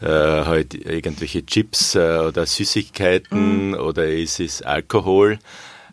äh, 0.00 0.06
halt 0.06 0.74
irgendwelche 0.74 1.44
Chips 1.46 1.94
äh, 1.94 2.18
oder 2.18 2.46
Süßigkeiten 2.46 3.68
mhm. 3.68 3.74
oder 3.74 4.08
ist 4.08 4.40
es 4.40 4.62
Alkohol. 4.62 5.38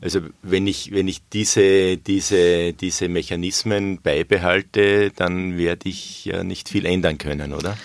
Also 0.02 0.22
wenn 0.42 0.66
ich, 0.66 0.92
wenn 0.94 1.08
ich 1.08 1.22
diese, 1.34 1.98
diese, 1.98 2.74
diese 2.74 3.10
Mechanismen 3.10 4.02
beibehalte, 4.02 5.12
dann 5.16 5.58
werde 5.58 5.90
ich 5.90 6.26
ja 6.26 6.44
nicht 6.44 6.70
viel 6.70 6.86
ändern 6.86 7.18
können, 7.18 7.54
oder? 7.54 7.78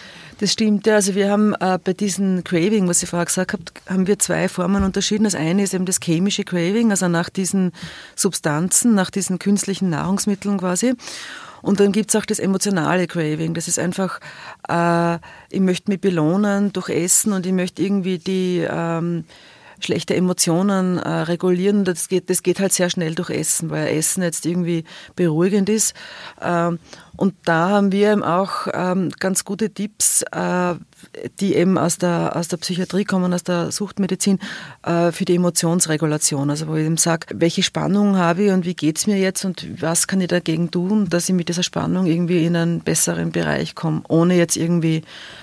Das 0.45 0.53
stimmt, 0.53 0.87
ja. 0.87 0.97
Also 0.97 1.15
wir 1.15 1.31
haben 1.31 1.55
äh, 1.55 1.79
bei 1.83 1.95
diesem 1.95 2.45
Craving, 2.45 2.87
was 2.87 3.03
ich 3.03 3.09
vorher 3.09 3.25
gesagt 3.25 3.55
habe, 3.55 3.63
haben 3.89 4.07
wir 4.07 4.19
zwei 4.19 4.47
Formen 4.47 4.85
unterschieden. 4.85 5.25
Das 5.25 5.35
eine 5.35 5.63
ist 5.63 5.73
eben 5.73 5.87
das 5.87 6.01
chemische 6.05 6.45
Craving, 6.45 6.91
also 6.91 7.09
nach 7.09 7.31
diesen 7.31 7.73
Substanzen, 8.15 8.95
nach 8.95 9.09
diesen 9.09 9.39
künstlichen 9.39 9.89
Nahrungsmitteln 9.89 10.59
quasi. 10.59 10.97
Und 11.63 11.81
dann 11.81 11.93
gibt 11.93 12.11
es 12.11 12.17
auch 12.17 12.27
das 12.27 12.41
emotionale 12.41 13.07
Craving. 13.07 13.55
Das 13.55 13.69
ist 13.69 13.79
einfach, 13.79 14.21
äh, 14.69 15.15
ich 15.49 15.61
möchte 15.61 15.91
mich 15.91 16.03
belohnen 16.03 16.75
durch 16.75 16.91
Essen 16.91 17.33
und 17.33 17.47
ich 17.47 17.53
möchte 17.55 17.81
irgendwie 17.81 18.19
die 18.19 18.67
ähm, 18.69 19.25
schlechte 19.81 20.15
Emotionen 20.15 20.99
äh, 20.99 21.09
regulieren. 21.09 21.85
Das 21.85 22.09
geht, 22.09 22.29
das 22.29 22.43
geht 22.43 22.61
halt 22.61 22.75
sehr 22.75 22.91
schnell 22.91 23.15
durch 23.15 23.31
Essen, 23.31 23.71
weil 23.71 23.97
Essen 23.97 24.23
jetzt 24.23 24.45
irgendwie 24.45 24.85
beruhigend 25.17 25.71
ist. 25.71 25.95
Ähm, 26.43 26.79
und 27.17 27.35
da 27.45 27.71
haben 27.71 27.93
wir 27.93 28.13
eben 28.13 28.23
auch 28.25 28.67
ähm, 28.73 29.11
ganz 29.21 29.45
gute 29.45 29.71
Tipps, 29.71 30.23
äh, 30.33 30.75
die 31.41 31.55
eben 31.55 31.79
aus 31.79 31.99
der, 31.99 32.37
aus 32.37 32.49
der 32.49 32.57
Psychiatrie 32.57 33.05
kommen, 33.05 33.33
aus 33.33 33.45
der 33.45 33.71
Suchtmedizin, 33.71 34.39
äh, 34.83 35.13
für 35.13 35.25
die 35.25 35.37
Emotionsregulation. 35.37 36.51
Also 36.51 36.67
wo 36.67 36.75
ich 36.75 36.87
eben 36.87 36.97
sage, 36.97 37.27
welche 37.35 37.63
Spannung 37.63 38.17
habe 38.17 38.45
ich 38.45 38.53
und 38.53 38.65
wie 38.65 38.75
geht 38.75 38.99
es 38.99 39.07
mir 39.07 39.19
jetzt 39.19 39.45
und 39.45 39.81
was 39.81 40.07
kann 40.07 40.21
ich 40.21 40.29
dagegen 40.29 40.71
tun, 40.71 41.09
dass 41.09 41.29
ich 41.29 41.35
mit 41.35 41.49
dieser 41.49 41.63
Spannung 41.63 42.07
irgendwie 42.07 42.45
in 42.45 42.57
einen 42.57 42.81
besseren 42.81 43.31
Bereich 43.31 43.75
komme, 43.75 44.03
ohne 44.09 44.37
jetzt 44.37 44.57
irgendwie 44.57 45.03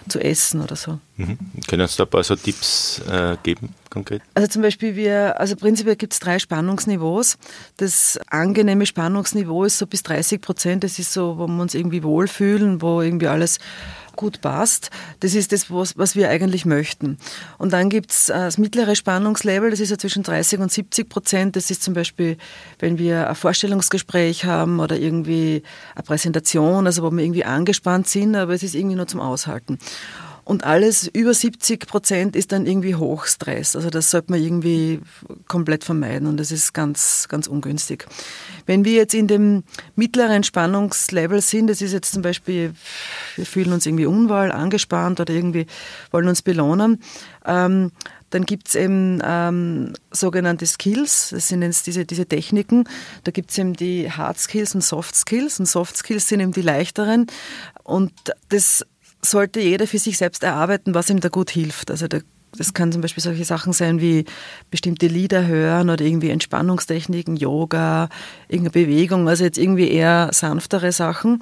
zu 0.09 0.19
essen 0.19 0.61
oder 0.61 0.75
so. 0.75 0.99
Mhm. 1.17 1.37
Können 1.67 1.87
Sie 1.87 1.97
da 1.97 2.03
ein 2.03 2.09
paar 2.09 2.23
so 2.23 2.35
Tipps 2.35 2.99
äh, 3.09 3.37
geben, 3.43 3.75
konkret? 3.89 4.21
Also 4.33 4.47
zum 4.47 4.61
Beispiel, 4.61 4.95
wir, 4.95 5.39
also 5.39 5.55
prinzipiell 5.55 5.95
gibt 5.95 6.13
es 6.13 6.19
drei 6.19 6.39
Spannungsniveaus. 6.39 7.37
Das 7.77 8.19
angenehme 8.27 8.85
Spannungsniveau 8.85 9.65
ist 9.65 9.77
so 9.77 9.87
bis 9.87 10.03
30 10.03 10.41
Prozent. 10.41 10.83
Das 10.83 10.99
ist 10.99 11.13
so, 11.13 11.37
wo 11.37 11.47
wir 11.47 11.60
uns 11.61 11.73
irgendwie 11.73 12.03
wohlfühlen, 12.03 12.81
wo 12.81 13.01
irgendwie 13.01 13.27
alles 13.27 13.59
gut 14.15 14.41
passt. 14.41 14.89
Das 15.19 15.33
ist 15.33 15.51
das, 15.51 15.71
was, 15.71 15.97
was 15.97 16.15
wir 16.15 16.29
eigentlich 16.29 16.65
möchten. 16.65 17.17
Und 17.57 17.73
dann 17.73 17.89
gibt 17.89 18.11
es 18.11 18.29
äh, 18.29 18.33
das 18.33 18.57
mittlere 18.57 18.95
Spannungslevel, 18.95 19.71
das 19.71 19.79
ist 19.79 19.89
ja 19.89 19.97
zwischen 19.97 20.23
30 20.23 20.59
und 20.59 20.71
70 20.71 21.09
Prozent. 21.09 21.55
Das 21.55 21.71
ist 21.71 21.83
zum 21.83 21.93
Beispiel, 21.93 22.37
wenn 22.79 22.97
wir 22.97 23.29
ein 23.29 23.35
Vorstellungsgespräch 23.35 24.45
haben 24.45 24.79
oder 24.79 24.97
irgendwie 24.97 25.63
eine 25.95 26.03
Präsentation, 26.03 26.85
also 26.85 27.03
wo 27.03 27.11
wir 27.11 27.23
irgendwie 27.23 27.45
angespannt 27.45 28.07
sind, 28.07 28.35
aber 28.35 28.53
es 28.53 28.63
ist 28.63 28.75
irgendwie 28.75 28.95
nur 28.95 29.07
zum 29.07 29.19
Aushalten. 29.19 29.79
Und 30.43 30.63
alles 30.63 31.07
über 31.07 31.33
70 31.33 31.88
Prozent 31.88 32.36
ist 32.36 32.51
dann 32.51 32.65
irgendwie 32.65 32.95
Hochstress. 32.95 33.75
Also 33.75 33.89
das 33.89 34.12
sollte 34.12 34.31
man 34.31 34.41
irgendwie 34.41 35.01
komplett 35.48 35.83
vermeiden 35.83 36.27
und 36.27 36.38
das 36.38 36.51
ist 36.51 36.74
ganz, 36.74 37.27
ganz 37.29 37.48
ungünstig. 37.48 38.07
Wenn 38.65 38.83
wir 38.86 38.93
jetzt 38.93 39.13
in 39.13 39.27
dem 39.27 39.63
mittleren 39.95 40.43
Spannungslevel 40.43 41.41
sind, 41.41 41.67
das 41.67 41.81
ist 41.81 41.93
jetzt 41.93 42.13
zum 42.13 42.21
Beispiel, 42.21 42.74
wir 43.36 43.45
fühlen 43.45 43.74
uns 43.74 43.86
irgendwie 43.86 44.05
unwohl, 44.05 44.51
angespannt 44.51 45.19
oder 45.19 45.33
irgendwie 45.33 45.67
wollen 46.12 46.27
uns 46.27 46.41
belohnen, 46.41 47.01
ähm, 47.45 47.91
dann 48.31 48.45
gibt 48.45 48.69
es 48.69 48.75
eben 48.75 49.19
ähm, 49.24 49.93
sogenannte 50.10 50.65
Skills, 50.65 51.31
das 51.31 51.50
sind 51.50 51.62
jetzt 51.63 51.86
diese, 51.86 52.05
diese 52.05 52.25
Techniken. 52.25 52.86
Da 53.25 53.31
gibt 53.31 53.51
es 53.51 53.57
eben 53.57 53.74
die 53.74 54.10
Hard 54.10 54.39
Skills 54.39 54.74
und 54.74 54.81
Soft 54.81 55.15
Skills. 55.15 55.60
Und 55.60 55.65
Soft 55.65 55.98
Skills 55.98 56.29
sind 56.29 56.39
eben 56.39 56.53
die 56.53 56.62
leichteren. 56.62 57.27
Und 57.83 58.13
das 58.48 58.86
sollte 59.23 59.59
jeder 59.59 59.87
für 59.87 59.99
sich 59.99 60.17
selbst 60.17 60.43
erarbeiten, 60.43 60.93
was 60.93 61.09
ihm 61.09 61.19
da 61.19 61.29
gut 61.29 61.51
hilft. 61.51 61.91
Also 61.91 62.07
da, 62.07 62.19
das 62.57 62.73
kann 62.73 62.91
zum 62.91 63.01
Beispiel 63.01 63.23
solche 63.23 63.45
Sachen 63.45 63.73
sein 63.73 64.01
wie 64.01 64.25
bestimmte 64.69 65.07
Lieder 65.07 65.47
hören 65.47 65.89
oder 65.89 66.03
irgendwie 66.03 66.29
Entspannungstechniken, 66.29 67.35
Yoga, 67.35 68.09
irgendeine 68.47 68.85
Bewegung, 68.85 69.29
also 69.29 69.43
jetzt 69.43 69.57
irgendwie 69.57 69.89
eher 69.89 70.29
sanftere 70.33 70.91
Sachen. 70.91 71.41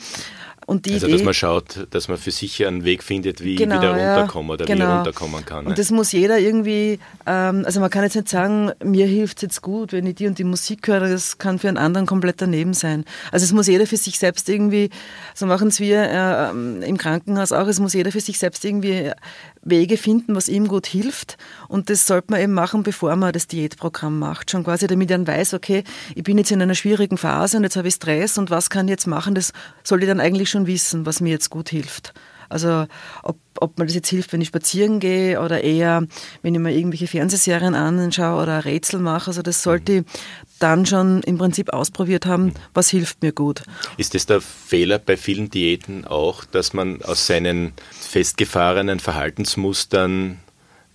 Und 0.69 0.85
die 0.85 0.93
also, 0.93 1.07
Idee, 1.07 1.15
dass 1.15 1.25
man 1.25 1.33
schaut, 1.33 1.87
dass 1.89 2.09
man 2.09 2.19
für 2.19 2.29
sich 2.29 2.63
einen 2.63 2.83
Weg 2.83 3.01
findet, 3.01 3.43
wie 3.43 3.55
genau, 3.55 3.77
wieder 3.77 3.89
runterkommen 3.89 4.51
oder 4.51 4.65
genau. 4.65 4.85
wie 4.85 4.95
runterkommen 4.97 5.43
kann. 5.43 5.63
Ne? 5.63 5.71
Und 5.71 5.79
das 5.79 5.89
muss 5.89 6.11
jeder 6.11 6.37
irgendwie, 6.37 6.99
ähm, 7.25 7.63
also 7.65 7.79
man 7.79 7.89
kann 7.89 8.03
jetzt 8.03 8.15
nicht 8.15 8.29
sagen, 8.29 8.71
mir 8.83 9.07
hilft 9.07 9.37
es 9.37 9.41
jetzt 9.41 9.61
gut, 9.63 9.93
wenn 9.93 10.05
ich 10.05 10.13
die 10.13 10.27
und 10.27 10.37
die 10.37 10.43
Musik 10.43 10.87
höre, 10.87 11.09
das 11.09 11.39
kann 11.39 11.57
für 11.57 11.69
einen 11.69 11.77
anderen 11.77 12.05
komplett 12.05 12.39
daneben 12.39 12.75
sein. 12.75 13.03
Also 13.31 13.45
es 13.45 13.51
muss 13.51 13.65
jeder 13.65 13.87
für 13.87 13.97
sich 13.97 14.19
selbst 14.19 14.47
irgendwie, 14.47 14.91
so 15.33 15.47
machen 15.47 15.69
es 15.69 15.79
wir 15.79 16.03
äh, 16.03 16.85
im 16.85 16.97
Krankenhaus 16.99 17.51
auch, 17.51 17.65
es 17.65 17.79
muss 17.79 17.93
jeder 17.93 18.11
für 18.11 18.21
sich 18.21 18.37
selbst 18.37 18.63
irgendwie 18.63 19.11
Wege 19.61 19.97
finden, 19.97 20.35
was 20.35 20.47
ihm 20.47 20.67
gut 20.67 20.85
hilft. 20.85 21.37
Und 21.67 21.89
das 21.89 22.05
sollte 22.05 22.31
man 22.31 22.41
eben 22.41 22.53
machen, 22.53 22.83
bevor 22.83 23.15
man 23.15 23.33
das 23.33 23.47
Diätprogramm 23.47 24.19
macht. 24.19 24.51
Schon 24.51 24.63
quasi, 24.63 24.87
damit 24.87 25.09
er 25.11 25.17
dann 25.17 25.27
weiß, 25.27 25.53
okay, 25.53 25.83
ich 26.15 26.23
bin 26.23 26.37
jetzt 26.37 26.51
in 26.51 26.61
einer 26.61 26.75
schwierigen 26.75 27.17
Phase 27.17 27.57
und 27.57 27.63
jetzt 27.63 27.75
habe 27.75 27.87
ich 27.87 27.95
Stress 27.95 28.37
und 28.37 28.49
was 28.49 28.69
kann 28.69 28.87
ich 28.87 28.91
jetzt 28.91 29.07
machen? 29.07 29.35
Das 29.35 29.51
soll 29.83 30.01
ich 30.01 30.07
dann 30.07 30.19
eigentlich 30.19 30.49
schon 30.59 30.67
wissen, 30.67 31.05
was 31.05 31.21
mir 31.21 31.29
jetzt 31.29 31.49
gut 31.49 31.69
hilft. 31.69 32.13
Also 32.51 32.87
ob, 33.21 33.37
ob 33.59 33.77
mir 33.77 33.85
das 33.85 33.93
jetzt 33.93 34.09
hilft, 34.09 34.33
wenn 34.33 34.41
ich 34.41 34.47
spazieren 34.47 34.99
gehe 34.99 35.39
oder 35.39 35.63
eher, 35.63 36.07
wenn 36.41 36.55
ich 36.55 36.59
mir 36.59 36.73
irgendwelche 36.73 37.05
Fernsehserien 37.05 37.75
anschaue 37.75 38.41
oder 38.41 38.65
Rätsel 38.65 38.99
mache. 38.99 39.27
Also 39.27 39.43
das 39.43 39.61
sollte 39.61 39.91
ich 39.93 40.03
dann 40.57 40.87
schon 40.87 41.21
im 41.21 41.37
Prinzip 41.37 41.71
ausprobiert 41.71 42.25
haben, 42.25 42.53
was 42.73 42.89
hilft 42.89 43.21
mir 43.21 43.33
gut. 43.33 43.61
Ist 43.97 44.15
das 44.15 44.25
der 44.25 44.41
Fehler 44.41 44.97
bei 44.97 45.15
vielen 45.15 45.51
Diäten 45.51 46.05
auch, 46.05 46.43
dass 46.43 46.73
man 46.73 47.03
aus 47.03 47.27
seinen 47.27 47.73
festgefahrenen 47.91 48.99
Verhaltensmustern 48.99 50.39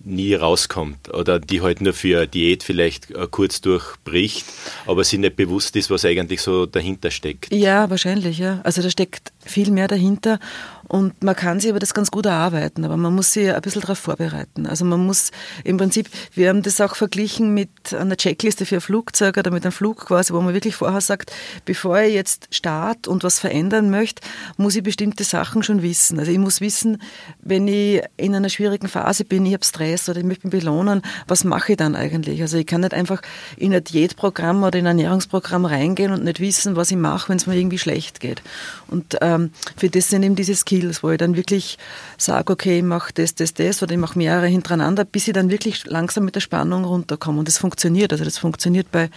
nie 0.05 0.35
rauskommt 0.35 1.13
oder 1.13 1.39
die 1.39 1.61
halt 1.61 1.81
nur 1.81 1.93
für 1.93 2.27
Diät 2.27 2.63
vielleicht 2.63 3.11
äh, 3.11 3.27
kurz 3.29 3.61
durchbricht, 3.61 4.45
aber 4.85 5.03
sich 5.03 5.19
nicht 5.19 5.35
bewusst 5.35 5.75
ist, 5.75 5.89
was 5.89 6.05
eigentlich 6.05 6.41
so 6.41 6.65
dahinter 6.65 7.11
steckt. 7.11 7.51
Ja, 7.51 7.89
wahrscheinlich, 7.89 8.37
ja. 8.37 8.61
Also 8.63 8.81
da 8.81 8.89
steckt 8.89 9.33
viel 9.43 9.71
mehr 9.71 9.87
dahinter 9.87 10.39
und 10.87 11.23
man 11.23 11.35
kann 11.35 11.59
sich 11.59 11.69
aber 11.69 11.79
das 11.79 11.93
ganz 11.93 12.11
gut 12.11 12.25
erarbeiten, 12.25 12.85
aber 12.85 12.97
man 12.97 13.13
muss 13.13 13.33
sich 13.33 13.51
ein 13.51 13.61
bisschen 13.61 13.81
darauf 13.81 13.97
vorbereiten. 13.97 14.67
Also 14.67 14.85
man 14.85 15.05
muss 15.05 15.31
im 15.63 15.77
Prinzip, 15.77 16.09
wir 16.33 16.49
haben 16.49 16.61
das 16.61 16.79
auch 16.79 16.95
verglichen 16.95 17.53
mit 17.53 17.69
einer 17.93 18.17
Checkliste 18.17 18.65
für 18.65 18.75
ein 18.75 18.81
Flugzeug 18.81 19.37
oder 19.37 19.51
mit 19.51 19.63
einem 19.63 19.71
Flug 19.71 20.05
quasi, 20.05 20.33
wo 20.33 20.41
man 20.41 20.53
wirklich 20.53 20.75
vorher 20.75 21.01
sagt, 21.01 21.31
bevor 21.65 21.99
ich 21.99 22.13
jetzt 22.13 22.47
starte 22.51 23.09
und 23.09 23.23
was 23.23 23.39
verändern 23.39 23.89
möchte, 23.89 24.21
muss 24.57 24.75
ich 24.75 24.83
bestimmte 24.83 25.23
Sachen 25.23 25.63
schon 25.63 25.81
wissen. 25.81 26.19
Also 26.19 26.31
ich 26.31 26.37
muss 26.37 26.61
wissen, 26.61 27.01
wenn 27.41 27.67
ich 27.67 28.01
in 28.17 28.35
einer 28.35 28.49
schwierigen 28.49 28.87
Phase 28.87 29.25
bin, 29.25 29.45
ich 29.45 29.53
habe 29.53 29.65
Stress 29.65 30.07
oder 30.07 30.19
ich 30.19 30.25
möchte 30.25 30.47
mich 30.47 30.59
belohnen, 30.59 31.01
was 31.27 31.43
mache 31.43 31.73
ich 31.73 31.77
dann 31.77 31.95
eigentlich? 31.95 32.41
Also 32.41 32.57
ich 32.57 32.67
kann 32.67 32.81
nicht 32.81 32.93
einfach 32.93 33.21
in 33.57 33.73
ein 33.73 33.83
Diätprogramm 33.83 34.63
oder 34.63 34.77
in 34.77 34.85
ein 34.85 34.99
Ernährungsprogramm 34.99 35.65
reingehen 35.65 36.11
und 36.11 36.23
nicht 36.23 36.39
wissen, 36.39 36.75
was 36.75 36.91
ich 36.91 36.97
mache, 36.97 37.29
wenn 37.29 37.37
es 37.37 37.47
mir 37.47 37.55
irgendwie 37.55 37.79
schlecht 37.79 38.19
geht. 38.19 38.41
Und 38.87 39.17
ähm, 39.21 39.51
für 39.75 39.89
das 39.89 40.09
sind 40.09 40.23
eben 40.23 40.35
diese 40.35 40.55
Skills 40.55 40.74
Skills, 40.75 41.03
wo 41.03 41.11
ich 41.11 41.17
dann 41.17 41.35
wirklich 41.35 41.77
sage, 42.17 42.51
okay, 42.51 42.77
ich 42.79 42.83
mache 42.83 43.13
das, 43.13 43.35
das, 43.35 43.53
das 43.53 43.81
oder 43.81 43.93
ich 43.93 43.97
mache 43.97 44.17
mehrere 44.17 44.47
hintereinander, 44.47 45.05
bis 45.05 45.27
ich 45.27 45.33
dann 45.33 45.49
wirklich 45.49 45.85
langsam 45.85 46.25
mit 46.25 46.35
der 46.35 46.41
Spannung 46.41 46.85
runterkomme. 46.85 47.39
Und 47.39 47.47
das 47.47 47.57
funktioniert. 47.57 48.11
Also 48.11 48.23
das 48.23 48.37
funktioniert 48.37 48.91
bei 48.91 49.09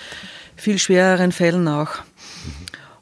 viel 0.56 0.78
schwereren 0.78 1.32
Fällen 1.32 1.66
auch. 1.68 1.90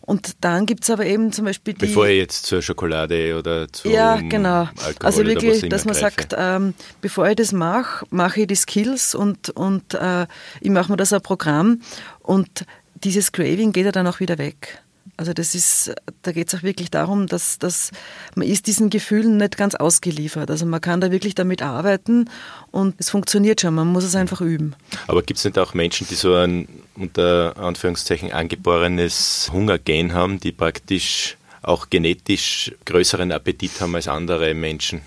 Und 0.01 0.45
dann 0.45 0.67
gibt 0.67 0.85
es 0.85 0.91
aber 0.91 1.05
eben 1.05 1.33
zum 1.33 1.47
Beispiel 1.47 1.75
die. 1.75 1.87
Bevor 1.87 2.07
ich 2.07 2.19
jetzt 2.19 2.47
zur 2.47 2.63
Schokolade 2.63 3.37
oder 3.37 3.67
zu 3.73 3.89
Ja, 3.89 4.17
genau. 4.17 4.69
Alkohol 4.85 4.95
also 5.03 5.27
wirklich, 5.27 5.69
dass 5.69 5.85
man 5.85 5.95
greife. 5.95 6.17
sagt, 6.17 6.35
ähm, 6.39 6.75
bevor 7.01 7.29
ich 7.29 7.37
das 7.37 7.51
mache, 7.53 8.07
mache 8.11 8.43
ich 8.43 8.47
die 8.47 8.55
Skills 8.55 9.17
und, 9.17 9.51
und 9.51 9.95
äh, 9.95 10.27
ich 10.61 10.71
mache 10.71 10.93
mir 10.93 10.97
das 10.97 11.13
ein 11.13 11.21
Programm 11.23 11.81
und 12.21 12.67
dieses 12.95 13.33
Craving 13.33 13.73
geht 13.73 13.85
ja 13.85 13.93
dann 13.93 14.07
auch 14.07 14.21
wieder 14.21 14.39
weg. 14.39 14.81
Also 15.17 15.33
das 15.33 15.55
ist, 15.55 15.95
da 16.23 16.33
geht 16.33 16.49
es 16.49 16.55
auch 16.55 16.63
wirklich 16.63 16.91
darum, 16.91 17.27
dass, 17.27 17.59
dass 17.59 17.91
man 18.35 18.47
ist 18.47 18.67
diesen 18.67 18.91
Gefühlen 18.91 19.39
nicht 19.39 19.57
ganz 19.57 19.75
ausgeliefert. 19.75 20.51
Also 20.51 20.67
man 20.67 20.81
kann 20.81 21.01
da 21.01 21.11
wirklich 21.11 21.35
damit 21.35 21.63
arbeiten 21.63 22.29
und 22.71 22.95
es 22.99 23.09
funktioniert 23.09 23.61
schon, 23.61 23.75
man 23.75 23.89
muss 23.89 24.05
es 24.05 24.15
einfach 24.15 24.41
üben. 24.41 24.75
Aber 25.07 25.23
gibt 25.23 25.39
es 25.39 25.45
nicht 25.45 25.59
auch 25.59 25.73
Menschen, 25.73 26.07
die 26.09 26.15
so 26.15 26.35
ein 26.35 26.69
unter 26.97 27.57
Anführungszeichen 27.57 28.33
angeborenes 28.33 29.51
Hungergen 29.53 30.13
haben, 30.13 30.39
die 30.41 30.53
praktisch 30.53 31.37
auch 31.63 31.91
genetisch 31.91 32.73
größeren 32.85 33.33
Appetit 33.33 33.81
haben 33.81 33.95
als 33.95 34.09
andere 34.09 34.55
Menschen? 34.55 35.01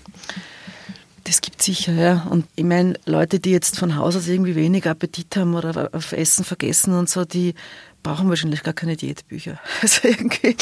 Das 1.24 1.40
gibt 1.42 1.62
sicher, 1.62 1.92
ja. 1.92 2.26
Und 2.30 2.46
ich 2.56 2.64
meine, 2.64 2.94
Leute, 3.04 3.40
die 3.40 3.50
jetzt 3.50 3.78
von 3.78 3.96
Haus 3.96 4.16
aus 4.16 4.26
irgendwie 4.26 4.56
weniger 4.56 4.90
Appetit 4.90 5.36
haben 5.36 5.54
oder 5.54 5.90
auf 5.92 6.12
Essen 6.12 6.44
vergessen 6.44 6.94
und 6.94 7.08
so, 7.08 7.24
die 7.24 7.54
brauchen 8.02 8.28
wahrscheinlich 8.28 8.62
gar 8.62 8.74
keine 8.74 8.96
Diätbücher. 8.96 9.58
Also 9.82 10.08
irgendwie. 10.08 10.56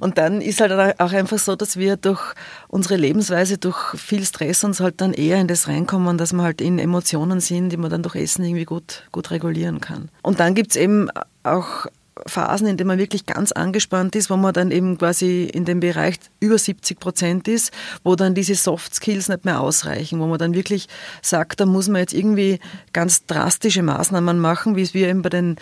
Und 0.00 0.18
dann 0.18 0.40
ist 0.40 0.60
halt 0.60 1.00
auch 1.00 1.12
einfach 1.12 1.38
so, 1.38 1.54
dass 1.56 1.76
wir 1.76 1.96
durch 1.96 2.20
unsere 2.68 2.96
Lebensweise, 2.96 3.58
durch 3.58 3.78
viel 3.96 4.24
Stress 4.24 4.64
uns 4.64 4.80
halt 4.80 5.00
dann 5.00 5.12
eher 5.12 5.40
in 5.40 5.48
das 5.48 5.68
reinkommen, 5.68 6.18
dass 6.18 6.32
wir 6.32 6.42
halt 6.42 6.60
in 6.60 6.78
Emotionen 6.78 7.40
sind, 7.40 7.70
die 7.70 7.76
man 7.76 7.90
dann 7.90 8.02
durch 8.02 8.16
Essen 8.16 8.44
irgendwie 8.44 8.64
gut, 8.64 9.04
gut 9.12 9.30
regulieren 9.30 9.80
kann. 9.80 10.08
Und 10.22 10.40
dann 10.40 10.54
gibt 10.54 10.70
es 10.70 10.76
eben 10.76 11.08
auch 11.42 11.86
Phasen, 12.26 12.68
in 12.68 12.76
denen 12.76 12.88
man 12.88 12.98
wirklich 12.98 13.26
ganz 13.26 13.50
angespannt 13.50 14.14
ist, 14.14 14.30
wo 14.30 14.36
man 14.36 14.54
dann 14.54 14.70
eben 14.70 14.98
quasi 14.98 15.44
in 15.44 15.64
dem 15.64 15.80
Bereich 15.80 16.16
über 16.38 16.58
70 16.58 17.00
Prozent 17.00 17.48
ist, 17.48 17.72
wo 18.04 18.14
dann 18.14 18.34
diese 18.34 18.54
Soft 18.54 18.94
Skills 18.94 19.28
nicht 19.28 19.44
mehr 19.44 19.60
ausreichen, 19.60 20.20
wo 20.20 20.26
man 20.26 20.38
dann 20.38 20.54
wirklich 20.54 20.86
sagt, 21.22 21.60
da 21.60 21.66
muss 21.66 21.88
man 21.88 22.00
jetzt 22.00 22.14
irgendwie 22.14 22.60
ganz 22.92 23.26
drastische 23.26 23.82
Maßnahmen 23.82 24.38
machen, 24.38 24.76
wie 24.76 24.82
es 24.82 24.94
wir 24.94 25.08
eben 25.08 25.22
bei 25.22 25.30
den 25.30 25.56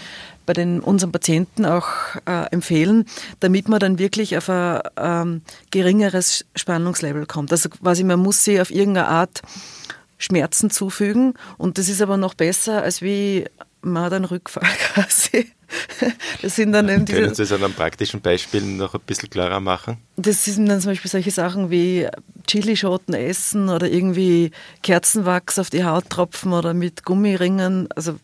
bei 0.44 0.52
den 0.52 0.80
unseren 0.80 1.12
Patienten 1.12 1.64
auch 1.64 1.86
äh, 2.26 2.46
empfehlen, 2.50 3.06
damit 3.38 3.68
man 3.68 3.78
dann 3.78 4.00
wirklich 4.00 4.36
auf 4.36 4.50
ein 4.50 4.80
ähm, 4.96 5.42
geringeres 5.70 6.44
Spannungslevel 6.56 7.26
kommt. 7.26 7.52
Also 7.52 7.68
quasi 7.68 8.02
man 8.02 8.18
muss 8.18 8.44
sich 8.44 8.60
auf 8.60 8.72
irgendeine 8.72 9.06
Art 9.06 9.42
Schmerzen 10.18 10.70
zufügen 10.70 11.34
und 11.58 11.78
das 11.78 11.88
ist 11.88 12.02
aber 12.02 12.16
noch 12.16 12.34
besser, 12.34 12.82
als 12.82 13.02
wie 13.02 13.46
man 13.82 14.10
dann 14.10 14.24
Rückfall 14.24 14.68
quasi. 14.94 15.52
Das 16.42 16.56
sind 16.56 16.72
dann 16.72 16.88
eben 16.88 17.04
Können 17.06 17.34
Sie 17.34 17.42
es 17.42 17.52
an 17.52 17.64
einem 17.64 17.72
praktischen 17.72 18.20
Beispiel 18.20 18.62
noch 18.62 18.94
ein 18.94 19.00
bisschen 19.06 19.30
klarer 19.30 19.60
machen? 19.60 19.98
Das 20.16 20.44
sind 20.44 20.66
dann 20.66 20.80
zum 20.80 20.90
Beispiel 20.90 21.10
solche 21.10 21.30
Sachen 21.30 21.70
wie 21.70 22.06
Chilischoten 22.46 23.14
essen 23.14 23.68
oder 23.68 23.88
irgendwie 23.88 24.50
Kerzenwachs 24.82 25.58
auf 25.58 25.70
die 25.70 25.84
Haut 25.84 26.10
tropfen 26.10 26.52
oder 26.52 26.74
mit 26.74 27.04
Gummiringen, 27.04 27.88
also 27.96 28.18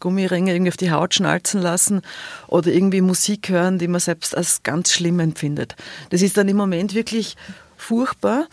Gummiringe 0.00 0.52
irgendwie 0.52 0.70
auf 0.70 0.76
die 0.76 0.90
Haut 0.90 1.14
schnalzen 1.14 1.60
lassen 1.60 2.02
oder 2.46 2.70
irgendwie 2.70 3.00
Musik 3.00 3.48
hören, 3.48 3.78
die 3.78 3.88
man 3.88 4.00
selbst 4.00 4.36
als 4.36 4.62
ganz 4.62 4.92
schlimm 4.92 5.20
empfindet. 5.20 5.76
Das 6.10 6.22
ist 6.22 6.36
dann 6.36 6.48
im 6.48 6.56
Moment 6.56 6.94
wirklich 6.94 7.36
furchtbar, 7.76 8.46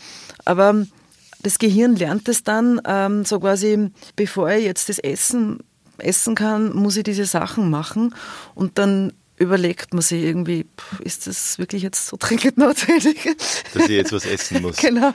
aber 0.46 0.86
das 1.42 1.60
Gehirn 1.60 1.96
lernt 1.96 2.28
es 2.28 2.44
dann 2.44 2.82
ähm, 2.88 3.26
so 3.26 3.40
quasi, 3.40 3.92
bevor 4.16 4.50
er 4.50 4.60
jetzt 4.60 4.90
das 4.90 4.98
Essen 5.00 5.60
essen 6.00 6.36
kann, 6.36 6.76
muss 6.76 6.98
ich 6.98 7.04
diese 7.04 7.26
Sachen 7.26 7.70
machen 7.70 8.14
und 8.54 8.78
dann 8.78 9.14
überlegt 9.38 9.94
man 9.94 10.02
sich 10.02 10.24
irgendwie, 10.24 10.66
ist 11.02 11.28
das 11.28 11.60
wirklich 11.60 11.84
jetzt 11.84 12.08
so 12.08 12.18
dringend 12.18 12.58
notwendig? 12.58 13.36
Dass 13.74 13.84
ich 13.84 13.90
jetzt 13.90 14.14
was 14.14 14.26
essen 14.26 14.62
muss. 14.62 14.78
genau. 14.82 15.14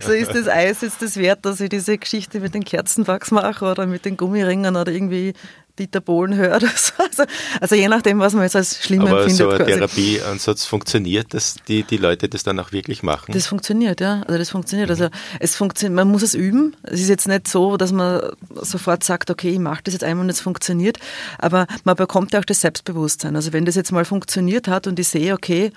So 0.00 0.12
ist 0.12 0.32
das 0.32 0.46
Eis 0.48 0.82
jetzt 0.82 1.02
das 1.02 1.16
wert, 1.16 1.44
dass 1.44 1.60
ich 1.60 1.68
diese 1.68 1.98
Geschichte 1.98 2.40
mit 2.40 2.54
den 2.54 2.64
Kerzenwachs 2.64 3.30
mache 3.30 3.64
oder 3.64 3.86
mit 3.86 4.04
den 4.04 4.16
Gummiringen 4.16 4.76
oder 4.76 4.92
irgendwie 4.92 5.34
Dieter 5.78 6.00
Bohlen 6.00 6.34
hört. 6.34 6.64
Also, 7.06 7.24
also 7.60 7.74
je 7.74 7.88
nachdem, 7.88 8.18
was 8.18 8.34
man 8.34 8.42
jetzt 8.42 8.56
als 8.56 8.82
schlimm 8.82 9.02
Aber 9.02 9.22
empfindet. 9.22 9.36
so 9.36 9.48
ein 9.50 9.64
Therapieansatz 9.64 10.64
funktioniert, 10.64 11.32
dass 11.34 11.56
die, 11.68 11.82
die 11.82 11.96
Leute 11.96 12.28
das 12.28 12.42
dann 12.42 12.58
auch 12.58 12.72
wirklich 12.72 13.02
machen? 13.02 13.32
Das 13.32 13.46
funktioniert, 13.46 14.00
ja. 14.00 14.22
Also 14.26 14.38
das 14.38 14.50
funktioniert. 14.50 14.90
Also 14.90 15.08
es 15.40 15.56
funktioniert, 15.56 15.94
man 15.94 16.08
muss 16.08 16.22
es 16.22 16.34
üben. 16.34 16.76
Es 16.82 17.00
ist 17.00 17.08
jetzt 17.08 17.28
nicht 17.28 17.48
so, 17.48 17.76
dass 17.76 17.92
man 17.92 18.20
sofort 18.54 19.04
sagt, 19.04 19.30
okay, 19.30 19.50
ich 19.50 19.58
mache 19.58 19.82
das 19.84 19.94
jetzt 19.94 20.04
einmal 20.04 20.24
und 20.24 20.30
es 20.30 20.40
funktioniert. 20.40 20.98
Aber 21.38 21.66
man 21.84 21.96
bekommt 21.96 22.32
ja 22.32 22.40
auch 22.40 22.44
das 22.44 22.60
Selbstbewusstsein. 22.60 23.36
Also 23.36 23.52
wenn 23.52 23.64
das 23.64 23.74
jetzt 23.74 23.92
mal 23.92 24.04
funktioniert 24.04 24.68
hat 24.68 24.86
und 24.86 24.98
ich 24.98 25.08
sehe, 25.08 25.32
okay, 25.32 25.72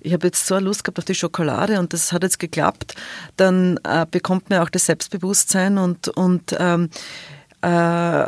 ich 0.00 0.12
habe 0.12 0.26
jetzt 0.26 0.46
so 0.46 0.54
eine 0.54 0.64
Lust 0.64 0.84
gehabt 0.84 0.98
auf 0.98 1.04
die 1.04 1.14
Schokolade 1.14 1.78
und 1.78 1.92
das 1.92 2.12
hat 2.12 2.22
jetzt 2.22 2.38
geklappt, 2.38 2.94
dann 3.36 3.78
äh, 3.84 4.06
bekommt 4.10 4.50
man 4.50 4.60
auch 4.60 4.70
das 4.70 4.86
Selbstbewusstsein 4.86 5.78
und, 5.78 6.08
und 6.08 6.56
ähm, 6.58 6.90
äh, 7.62 8.26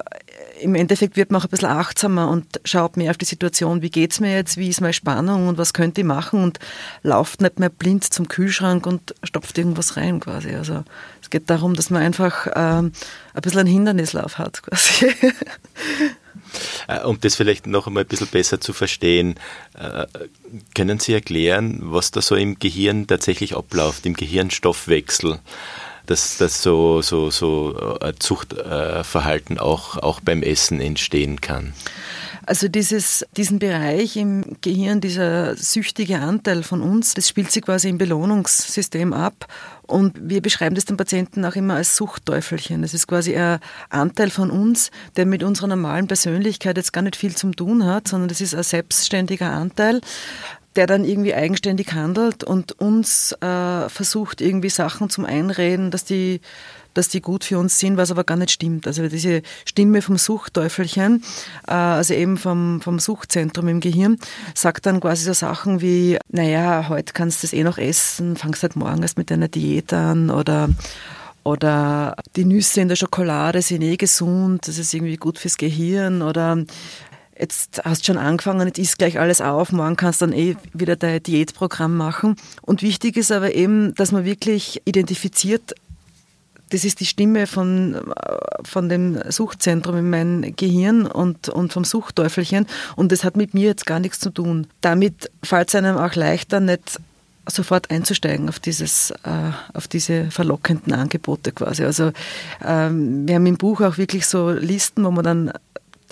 im 0.61 0.75
Endeffekt 0.75 1.17
wird 1.17 1.31
man 1.31 1.41
auch 1.41 1.47
ein 1.47 1.51
bisschen 1.51 1.69
achtsamer 1.69 2.29
und 2.29 2.61
schaut 2.65 2.97
mehr 2.97 3.11
auf 3.11 3.19
die 3.19 3.25
Situation, 3.25 3.83
wie 3.83 3.91
geht 3.91 4.13
es 4.13 4.21
mir 4.21 4.35
jetzt, 4.35 4.57
wie 4.57 4.69
ist 4.69 4.81
meine 4.81 4.93
Spannung 4.93 5.49
und 5.49 5.59
was 5.59 5.73
könnte 5.73 6.01
ich 6.01 6.07
machen 6.07 6.43
und 6.43 6.59
lauft 7.03 7.41
nicht 7.41 7.59
mehr 7.59 7.69
blind 7.69 8.05
zum 8.05 8.29
Kühlschrank 8.29 8.87
und 8.87 9.15
stopft 9.23 9.59
irgendwas 9.59 9.97
rein 9.97 10.21
quasi. 10.21 10.55
Also 10.55 10.85
es 11.23 11.31
geht 11.31 11.51
darum, 11.51 11.75
dass 11.75 11.91
man 11.91 12.03
einfach 12.03 12.47
ähm, 12.55 12.93
ein 13.35 13.43
bisschen 13.43 13.61
einen 13.61 13.69
Hindernislauf 13.69 14.39
hat 14.39 14.63
quasi. 14.63 15.15
Äh, 16.87 17.01
um 17.01 17.19
das 17.21 17.35
vielleicht 17.35 17.67
noch 17.67 17.87
einmal 17.87 18.05
ein 18.05 18.09
bisschen 18.09 18.27
besser 18.29 18.61
zu 18.61 18.73
verstehen, 18.73 19.37
äh, 19.75 20.07
können 20.75 21.01
Sie 21.01 21.13
erklären, 21.13 21.81
was 21.83 22.11
da 22.11 22.23
so 22.23 22.37
im 22.37 22.59
Gehirn 22.59 23.07
tatsächlich 23.07 23.57
abläuft, 23.57 24.07
im 24.07 24.15
Gehirnstoffwechsel? 24.15 25.41
Dass, 26.07 26.37
dass 26.37 26.63
so, 26.63 27.03
so, 27.03 27.31
so 27.31 27.99
ein 28.01 28.11
äh, 28.11 28.19
Zuchtverhalten 28.19 29.59
auch, 29.59 29.99
auch 29.99 30.21
beim 30.21 30.43
Essen 30.43 30.81
entstehen 30.81 31.41
kann. 31.41 31.73
Also 32.47 32.69
dieses, 32.69 33.25
diesen 33.37 33.59
Bereich 33.59 34.17
im 34.17 34.57
Gehirn, 34.61 35.01
dieser 35.01 35.57
süchtige 35.57 36.19
Anteil 36.19 36.63
von 36.63 36.83
uns, 36.83 37.15
das 37.15 37.29
spielt 37.29 37.51
sich 37.51 37.63
quasi 37.63 37.89
im 37.89 37.97
Belohnungssystem 37.97 39.15
ab. 39.15 39.47
Und 39.87 40.19
wir 40.21 40.43
beschreiben 40.43 40.75
das 40.75 40.85
den 40.85 40.97
Patienten 40.97 41.45
auch 41.45 41.57
immer 41.57 41.75
als 41.75 41.97
Suchtteufelchen. 41.97 42.83
Das 42.83 42.93
ist 42.93 43.07
quasi 43.07 43.37
ein 43.37 43.61
Anteil 43.89 44.31
von 44.31 44.51
uns, 44.51 44.91
der 45.17 45.27
mit 45.27 45.43
unserer 45.43 45.69
normalen 45.69 46.07
Persönlichkeit 46.07 46.77
jetzt 46.77 46.93
gar 46.93 47.03
nicht 47.03 47.17
viel 47.17 47.35
zu 47.35 47.51
tun 47.51 47.85
hat, 47.87 48.09
sondern 48.09 48.29
das 48.29 48.41
ist 48.41 48.55
ein 48.55 48.63
selbstständiger 48.63 49.51
Anteil 49.51 50.01
der 50.77 50.87
dann 50.87 51.05
irgendwie 51.05 51.35
eigenständig 51.35 51.93
handelt 51.93 52.45
und 52.45 52.73
uns 52.81 53.33
äh, 53.41 53.89
versucht, 53.89 54.41
irgendwie 54.41 54.71
Sachen 54.71 55.11
zum 55.11 55.25
Einreden, 55.25 55.91
dass 55.91 56.05
die, 56.05 56.41
dass 56.95 57.09
die 57.09 57.21
gut 57.21 57.45
für 57.45 57.59
uns 57.59 57.79
sind, 57.79 57.97
was 57.97 58.11
aber 58.11 58.25
gar 58.25 58.37
nicht 58.37 58.51
stimmt. 58.51 58.87
Also 58.87 59.09
diese 59.09 59.43
Stimme 59.65 60.03
vom 60.03 60.19
Suchtteufelchen, 60.19 61.23
äh, 61.69 61.73
also 61.73 62.15
eben 62.15 62.37
vom, 62.37 62.81
vom 62.81 62.99
Suchtzentrum 62.99 63.69
im 63.69 63.81
Gehirn, 63.81 64.19
sagt 64.55 64.87
dann 64.87 65.01
quasi 65.01 65.25
so 65.25 65.33
Sachen 65.33 65.81
wie, 65.81 66.19
naja, 66.29 66.87
heute 66.89 67.13
kannst 67.13 67.43
du 67.43 67.47
das 67.47 67.53
eh 67.53 67.63
noch 67.63 67.79
essen, 67.79 68.37
fangst 68.37 68.63
halt 68.63 68.77
morgen 68.77 69.03
erst 69.03 69.19
mit 69.19 69.31
deiner 69.31 69.49
Diät 69.49 69.93
an 69.93 70.31
oder 70.31 70.69
oder 71.45 72.17
die 72.37 72.47
Nüsse 72.47 72.81
in 72.81 72.89
der 72.89 72.97
Schokolade 72.97 73.61
sind 73.61 73.83
eh 73.83 73.99
gesund, 73.99 74.67
das 74.67 74.79
ist 74.79 74.95
irgendwie 74.95 75.19
gut 75.19 75.39
fürs 75.39 75.59
Gehirn 75.59 76.23
oder 76.23 76.65
jetzt 77.39 77.83
hast 77.85 78.03
du 78.03 78.13
schon 78.13 78.19
angefangen, 78.19 78.67
jetzt 78.67 78.79
isst 78.79 78.99
gleich 78.99 79.19
alles 79.19 79.41
auf, 79.41 79.73
morgen 79.73 79.97
kannst 79.97 80.21
du 80.21 80.27
dann 80.27 80.35
eh 80.35 80.57
wieder 80.73 80.97
dein 80.97 81.23
Diätprogramm 81.23 81.97
machen. 81.97 82.37
Und 82.63 82.83
wichtig 82.83 83.17
ist 83.17 83.33
aber 83.33 83.55
eben, 83.55 83.95
dass 83.95 84.13
man 84.13 84.25
wirklich 84.25 84.83
identifiziert, 84.85 85.75
das 86.71 86.85
ist 86.85 87.01
die 87.01 87.07
Stimme 87.07 87.47
von, 87.47 88.01
von 88.65 88.89
dem 88.89 89.21
Suchtzentrum 89.31 89.97
in 89.97 90.11
meinem 90.11 90.57
Gehirn 90.57 91.07
und, 91.07 91.49
und 91.49 91.73
vom 91.73 91.85
Suchtteufelchen 91.85 92.67
und 92.97 93.13
das 93.13 93.23
hat 93.23 93.37
mit 93.37 93.55
mir 93.55 93.67
jetzt 93.69 93.87
gar 93.87 94.01
nichts 94.01 94.19
zu 94.19 94.31
tun. 94.31 94.67
Damit 94.81 95.31
fällt 95.43 95.69
es 95.69 95.75
einem 95.75 95.97
auch 95.97 96.15
leichter, 96.15 96.61
nicht 96.61 96.99
sofort 97.47 97.91
einzusteigen 97.91 98.49
auf 98.49 98.59
dieses, 98.59 99.11
äh, 99.11 99.53
auf 99.75 99.87
diese 99.87 100.31
verlockenden 100.31 100.95
Angebote 100.95 101.53
quasi. 101.53 101.85
Also 101.85 102.13
ähm, 102.65 103.29
wir 103.29 103.35
haben 103.35 103.47
im 103.47 103.59
Buch 103.59 103.83
auch 103.83 103.99
wirklich 103.99 104.27
so 104.27 104.51
Listen, 104.51 105.05
wo 105.05 105.11
man 105.11 105.25
dann 105.25 105.53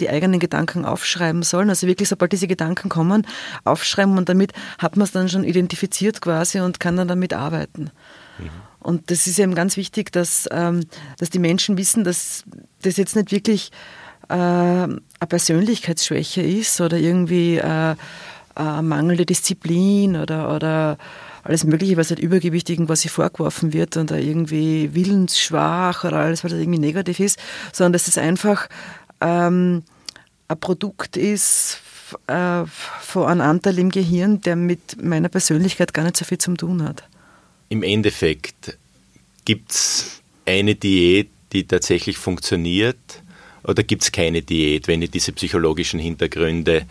die 0.00 0.08
eigenen 0.08 0.40
Gedanken 0.40 0.84
aufschreiben 0.84 1.42
sollen. 1.42 1.68
Also 1.68 1.86
wirklich, 1.86 2.08
sobald 2.08 2.32
diese 2.32 2.48
Gedanken 2.48 2.88
kommen, 2.88 3.26
aufschreiben 3.64 4.18
und 4.18 4.28
damit 4.28 4.52
hat 4.78 4.96
man 4.96 5.04
es 5.04 5.12
dann 5.12 5.28
schon 5.28 5.44
identifiziert 5.44 6.20
quasi 6.20 6.60
und 6.60 6.80
kann 6.80 6.96
dann 6.96 7.08
damit 7.08 7.34
arbeiten. 7.34 7.90
Mhm. 8.38 8.50
Und 8.80 9.10
das 9.10 9.26
ist 9.26 9.38
eben 9.38 9.54
ganz 9.54 9.76
wichtig, 9.76 10.10
dass, 10.12 10.48
ähm, 10.50 10.84
dass 11.18 11.30
die 11.30 11.38
Menschen 11.38 11.76
wissen, 11.76 12.02
dass 12.04 12.44
das 12.82 12.96
jetzt 12.96 13.14
nicht 13.14 13.30
wirklich 13.30 13.70
äh, 14.28 14.34
eine 14.34 15.00
Persönlichkeitsschwäche 15.28 16.42
ist 16.42 16.80
oder 16.80 16.96
irgendwie 16.96 17.58
äh, 17.58 17.94
äh, 18.56 18.82
mangelnde 18.82 19.24
Disziplin 19.24 20.16
oder, 20.16 20.54
oder 20.54 20.98
alles 21.44 21.64
Mögliche, 21.64 21.96
was 21.96 22.10
halt 22.10 22.20
Übergewichtigen 22.20 22.86
quasi 22.86 23.08
vorgeworfen 23.08 23.72
wird 23.72 23.96
und 23.96 24.10
da 24.10 24.16
irgendwie 24.16 24.94
willensschwach 24.94 26.04
oder 26.04 26.18
alles, 26.18 26.44
was 26.44 26.52
irgendwie 26.52 26.78
negativ 26.78 27.20
ist, 27.20 27.38
sondern 27.72 27.94
dass 27.94 28.08
es 28.08 28.18
einfach 28.18 28.68
ähm, 29.22 29.82
ein 30.48 30.60
Produkt 30.60 31.16
ist 31.16 31.80
äh, 32.26 32.64
von 33.00 33.26
einem 33.26 33.40
Anteil 33.40 33.78
im 33.78 33.90
Gehirn, 33.90 34.40
der 34.40 34.56
mit 34.56 35.02
meiner 35.02 35.28
Persönlichkeit 35.28 35.94
gar 35.94 36.04
nicht 36.04 36.16
so 36.16 36.24
viel 36.24 36.38
zu 36.38 36.54
tun 36.54 36.82
hat. 36.82 37.04
Im 37.68 37.82
Endeffekt 37.82 38.78
gibt 39.44 39.70
es 39.70 40.22
eine 40.44 40.74
Diät, 40.74 41.30
die 41.52 41.66
tatsächlich 41.66 42.18
funktioniert 42.18 43.22
oder 43.64 43.82
gibt 43.82 44.02
es 44.02 44.12
keine 44.12 44.42
Diät, 44.42 44.88
wenn 44.88 45.02
ich 45.02 45.10
diese 45.10 45.32
psychologischen 45.32 46.00
Hintergründe 46.00 46.86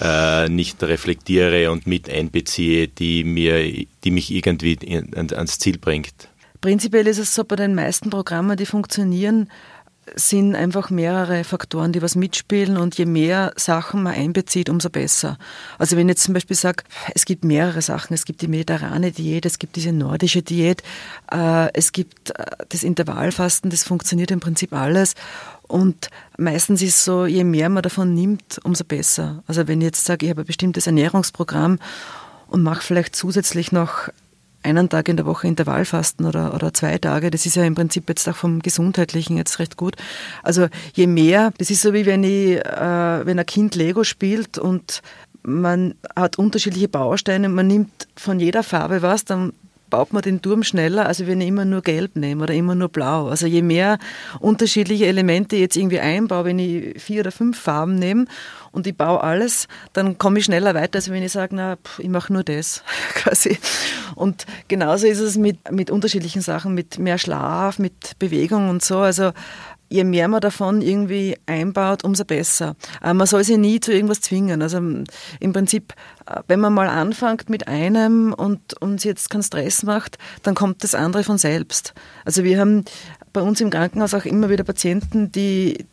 äh, 0.00 0.48
nicht 0.48 0.82
reflektiere 0.82 1.70
und 1.70 1.86
mit 1.86 2.08
einbeziehe, 2.08 2.88
die, 2.88 3.24
mir, 3.24 3.86
die 4.04 4.10
mich 4.10 4.32
irgendwie 4.32 4.78
ans 5.12 5.58
Ziel 5.58 5.78
bringt? 5.78 6.28
Prinzipiell 6.60 7.06
ist 7.06 7.18
es 7.18 7.34
so, 7.34 7.44
bei 7.44 7.56
den 7.56 7.74
meisten 7.74 8.10
Programmen, 8.10 8.56
die 8.56 8.66
funktionieren, 8.66 9.48
sind 10.14 10.54
einfach 10.54 10.90
mehrere 10.90 11.44
Faktoren, 11.44 11.92
die 11.92 12.02
was 12.02 12.14
mitspielen 12.14 12.76
und 12.76 12.96
je 12.98 13.06
mehr 13.06 13.52
Sachen 13.56 14.02
man 14.02 14.14
einbezieht, 14.14 14.68
umso 14.68 14.90
besser. 14.90 15.38
Also 15.78 15.96
wenn 15.96 16.08
ich 16.08 16.12
jetzt 16.12 16.24
zum 16.24 16.34
Beispiel 16.34 16.56
sage, 16.56 16.84
es 17.14 17.24
gibt 17.24 17.44
mehrere 17.44 17.82
Sachen, 17.82 18.14
es 18.14 18.24
gibt 18.24 18.42
die 18.42 18.48
mediterrane 18.48 19.12
Diät, 19.12 19.46
es 19.46 19.58
gibt 19.58 19.76
diese 19.76 19.92
nordische 19.92 20.42
Diät, 20.42 20.82
äh, 21.30 21.72
es 21.74 21.92
gibt 21.92 22.30
äh, 22.30 22.44
das 22.68 22.82
Intervallfasten, 22.82 23.70
das 23.70 23.84
funktioniert 23.84 24.30
im 24.30 24.40
Prinzip 24.40 24.72
alles 24.72 25.14
und 25.68 26.08
meistens 26.38 26.82
ist 26.82 26.96
es 26.96 27.04
so, 27.04 27.26
je 27.26 27.44
mehr 27.44 27.68
man 27.68 27.82
davon 27.82 28.14
nimmt, 28.14 28.58
umso 28.64 28.84
besser. 28.84 29.42
Also 29.46 29.68
wenn 29.68 29.80
ich 29.80 29.86
jetzt 29.86 30.04
sage, 30.04 30.26
ich 30.26 30.30
habe 30.30 30.42
ein 30.42 30.46
bestimmtes 30.46 30.86
Ernährungsprogramm 30.86 31.78
und 32.48 32.62
mache 32.62 32.82
vielleicht 32.82 33.14
zusätzlich 33.14 33.70
noch 33.70 34.08
einen 34.62 34.88
Tag 34.88 35.08
in 35.08 35.16
der 35.16 35.26
Woche 35.26 35.46
Intervallfasten 35.46 36.26
oder, 36.26 36.54
oder 36.54 36.74
zwei 36.74 36.98
Tage. 36.98 37.30
Das 37.30 37.46
ist 37.46 37.56
ja 37.56 37.64
im 37.64 37.74
Prinzip 37.74 38.08
jetzt 38.08 38.28
auch 38.28 38.36
vom 38.36 38.60
Gesundheitlichen 38.60 39.36
jetzt 39.36 39.58
recht 39.58 39.76
gut. 39.76 39.96
Also 40.42 40.68
je 40.94 41.06
mehr, 41.06 41.52
das 41.58 41.70
ist 41.70 41.82
so 41.82 41.92
wie 41.92 42.06
wenn 42.06 42.24
ich, 42.24 42.56
äh, 42.56 43.26
wenn 43.26 43.38
ein 43.38 43.46
Kind 43.46 43.74
Lego 43.74 44.04
spielt 44.04 44.58
und 44.58 45.02
man 45.42 45.94
hat 46.14 46.38
unterschiedliche 46.38 46.88
Bausteine, 46.88 47.48
man 47.48 47.66
nimmt 47.66 48.08
von 48.16 48.40
jeder 48.40 48.62
Farbe 48.62 49.02
was, 49.02 49.24
dann 49.24 49.52
baut 49.90 50.12
man 50.12 50.22
den 50.22 50.42
Turm 50.42 50.62
schneller, 50.62 51.06
als 51.06 51.26
wenn 51.26 51.40
ich 51.40 51.48
immer 51.48 51.64
nur 51.64 51.82
gelb 51.82 52.16
nehme 52.16 52.42
oder 52.42 52.54
immer 52.54 52.74
nur 52.74 52.88
blau. 52.88 53.28
Also 53.28 53.46
je 53.46 53.62
mehr 53.62 53.98
unterschiedliche 54.40 55.06
Elemente 55.06 55.56
ich 55.56 55.62
jetzt 55.62 55.76
irgendwie 55.76 56.00
einbaue, 56.00 56.44
wenn 56.44 56.58
ich 56.58 57.02
vier 57.02 57.20
oder 57.20 57.32
fünf 57.32 57.58
Farben 57.58 57.96
nehme 57.96 58.26
und 58.72 58.86
ich 58.86 58.96
baue 58.96 59.22
alles, 59.22 59.68
dann 59.92 60.18
komme 60.18 60.38
ich 60.38 60.44
schneller 60.44 60.74
weiter, 60.74 60.96
als 60.96 61.10
wenn 61.10 61.22
ich 61.22 61.32
sage, 61.32 61.54
na, 61.54 61.76
pff, 61.76 61.98
ich 61.98 62.08
mache 62.08 62.32
nur 62.32 62.44
das 62.44 62.82
quasi. 63.14 63.58
Und 64.14 64.46
genauso 64.68 65.06
ist 65.06 65.20
es 65.20 65.36
mit, 65.36 65.70
mit 65.70 65.90
unterschiedlichen 65.90 66.42
Sachen, 66.42 66.74
mit 66.74 66.98
mehr 66.98 67.18
Schlaf, 67.18 67.78
mit 67.78 68.18
Bewegung 68.18 68.68
und 68.68 68.82
so. 68.82 68.98
Also 68.98 69.32
je 69.88 70.04
mehr 70.04 70.28
man 70.28 70.40
davon 70.40 70.82
irgendwie 70.82 71.36
einbaut, 71.46 72.04
umso 72.04 72.24
besser. 72.24 72.76
Aber 73.00 73.14
man 73.14 73.26
soll 73.26 73.44
sich 73.44 73.56
nie 73.56 73.80
zu 73.80 73.92
irgendwas 73.92 74.20
zwingen. 74.20 74.62
Also 74.62 74.78
im 74.78 75.52
Prinzip, 75.52 75.94
äh, 76.26 76.40
wenn 76.46 76.60
man 76.60 76.74
mal 76.74 76.88
anfängt 76.88 77.48
mit 77.50 77.68
einem 77.68 78.32
und 78.32 78.80
uns 78.80 79.04
jetzt 79.04 79.30
keinen 79.30 79.42
Stress 79.42 79.82
macht, 79.82 80.18
dann 80.42 80.54
kommt 80.54 80.84
das 80.84 80.94
andere 80.94 81.24
von 81.24 81.38
selbst. 81.38 81.94
Also 82.24 82.44
wir 82.44 82.58
haben 82.60 82.84
bei 83.32 83.40
uns 83.40 83.60
im 83.60 83.70
Krankenhaus 83.70 84.14
auch 84.14 84.24
immer 84.24 84.50
wieder 84.50 84.64
Patienten, 84.64 85.32
die 85.32 85.86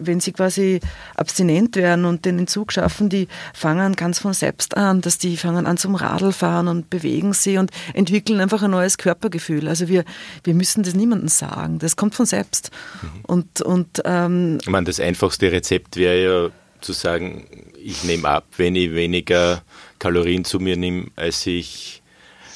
wenn 0.00 0.20
sie 0.20 0.32
quasi 0.32 0.80
abstinent 1.14 1.76
werden 1.76 2.04
und 2.04 2.24
den 2.24 2.38
Entzug 2.38 2.72
schaffen, 2.72 3.08
die 3.08 3.28
fangen 3.54 3.96
ganz 3.96 4.18
von 4.18 4.32
selbst 4.32 4.76
an, 4.76 5.00
dass 5.00 5.18
die 5.18 5.36
fangen 5.36 5.66
an 5.66 5.76
zum 5.76 5.94
Radl 5.94 6.32
fahren 6.32 6.68
und 6.68 6.90
bewegen 6.90 7.32
sie 7.32 7.58
und 7.58 7.70
entwickeln 7.94 8.40
einfach 8.40 8.62
ein 8.62 8.70
neues 8.70 8.98
Körpergefühl. 8.98 9.68
Also 9.68 9.88
wir, 9.88 10.04
wir 10.44 10.54
müssen 10.54 10.82
das 10.82 10.94
niemandem 10.94 11.28
sagen, 11.28 11.78
das 11.78 11.96
kommt 11.96 12.14
von 12.14 12.26
selbst. 12.26 12.70
Mhm. 13.02 13.08
Und, 13.22 13.62
und, 13.62 14.02
ähm, 14.04 14.58
ich 14.60 14.68
meine, 14.68 14.86
das 14.86 15.00
einfachste 15.00 15.50
Rezept 15.52 15.96
wäre 15.96 16.22
ja 16.22 16.50
zu 16.80 16.92
sagen, 16.92 17.46
ich 17.82 18.04
nehme 18.04 18.28
ab, 18.28 18.46
wenn 18.56 18.76
ich 18.76 18.92
weniger 18.92 19.62
Kalorien 19.98 20.44
zu 20.44 20.60
mir 20.60 20.76
nehme, 20.76 21.06
als 21.16 21.46
ich, 21.46 21.99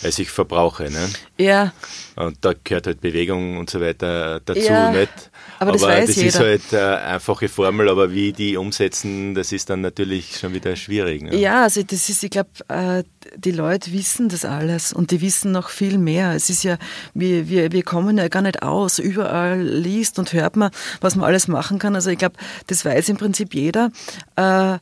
als 0.03 0.19
ich 0.19 0.31
verbrauche. 0.31 0.91
Ne? 0.91 1.09
Ja. 1.39 1.73
Und 2.17 2.39
da 2.43 2.53
gehört 2.63 2.87
halt 2.87 3.01
Bewegung 3.01 3.59
und 3.59 3.71
so 3.71 3.81
weiter 3.81 4.41
dazu, 4.41 4.61
ja. 4.61 4.91
nicht? 4.91 5.31
Aber 5.59 5.73
das, 5.73 5.83
aber 5.83 6.01
das 6.01 6.17
jeder. 6.17 6.29
ist 6.29 6.39
halt 6.41 6.75
eine 6.75 6.97
einfache 7.03 7.49
Formel, 7.49 7.89
aber 7.89 8.13
wie 8.13 8.33
die 8.33 8.57
umsetzen, 8.57 9.35
das 9.35 9.53
ist 9.53 9.71
dann 9.71 9.81
natürlich 9.81 10.37
schon 10.39 10.53
wieder 10.53 10.77
schwierig. 10.77 11.23
Ne? 11.23 11.37
Ja, 11.37 11.63
also 11.63 11.83
das 11.83 12.09
ist, 12.09 12.23
ich 12.23 12.31
glaube, 12.31 12.51
äh, 12.69 13.05
die 13.37 13.53
Leute 13.53 13.93
wissen 13.93 14.29
das 14.29 14.45
alles 14.45 14.93
und 14.93 15.11
die 15.11 15.21
wissen 15.21 15.53
noch 15.53 15.71
viel 15.71 15.99
mehr. 15.99 16.33
Es 16.33 16.51
ist 16.51 16.65
ja, 16.65 16.77
wir, 17.15 17.49
wir, 17.49 17.73
wir 17.73 17.83
kommen 17.83 18.19
ja 18.19 18.29
gar 18.29 18.43
nicht 18.43 18.63
aus. 18.63 18.99
Überall 18.99 19.63
liest 19.63 20.19
und 20.19 20.33
hört 20.33 20.57
man, 20.57 20.71
was 21.01 21.17
man 21.17 21.27
alles 21.27 21.49
machen 21.49 21.79
kann. 21.79 21.95
Also 21.95 22.11
ich 22.11 22.19
glaube, 22.19 22.37
das 22.67 22.85
weiß 22.85 23.09
im 23.09 23.17
Prinzip 23.17 23.55
jeder. 23.55 23.91
Äh, 24.37 24.79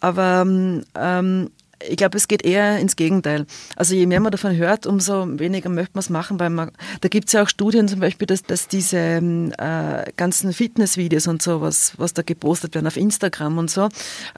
aber 0.00 0.46
ähm, 0.94 1.50
ich 1.82 1.96
glaube, 1.96 2.16
es 2.16 2.28
geht 2.28 2.44
eher 2.44 2.78
ins 2.78 2.96
Gegenteil. 2.96 3.46
Also 3.76 3.94
je 3.94 4.06
mehr 4.06 4.20
man 4.20 4.32
davon 4.32 4.56
hört, 4.56 4.86
umso 4.86 5.26
weniger 5.38 5.68
möchte 5.68 5.92
man 5.94 6.00
es 6.00 6.10
machen, 6.10 6.40
weil 6.40 6.50
man, 6.50 6.70
da 7.00 7.08
gibt 7.08 7.28
es 7.28 7.32
ja 7.32 7.42
auch 7.42 7.48
Studien 7.48 7.88
zum 7.88 8.00
Beispiel, 8.00 8.26
dass, 8.26 8.42
dass 8.42 8.68
diese 8.68 8.98
äh, 8.98 10.12
ganzen 10.16 10.52
Fitnessvideos 10.52 11.26
und 11.26 11.42
so, 11.42 11.60
was, 11.60 11.98
was 11.98 12.14
da 12.14 12.22
gepostet 12.22 12.74
werden 12.74 12.86
auf 12.86 12.96
Instagram 12.96 13.58
und 13.58 13.70
so, 13.70 13.88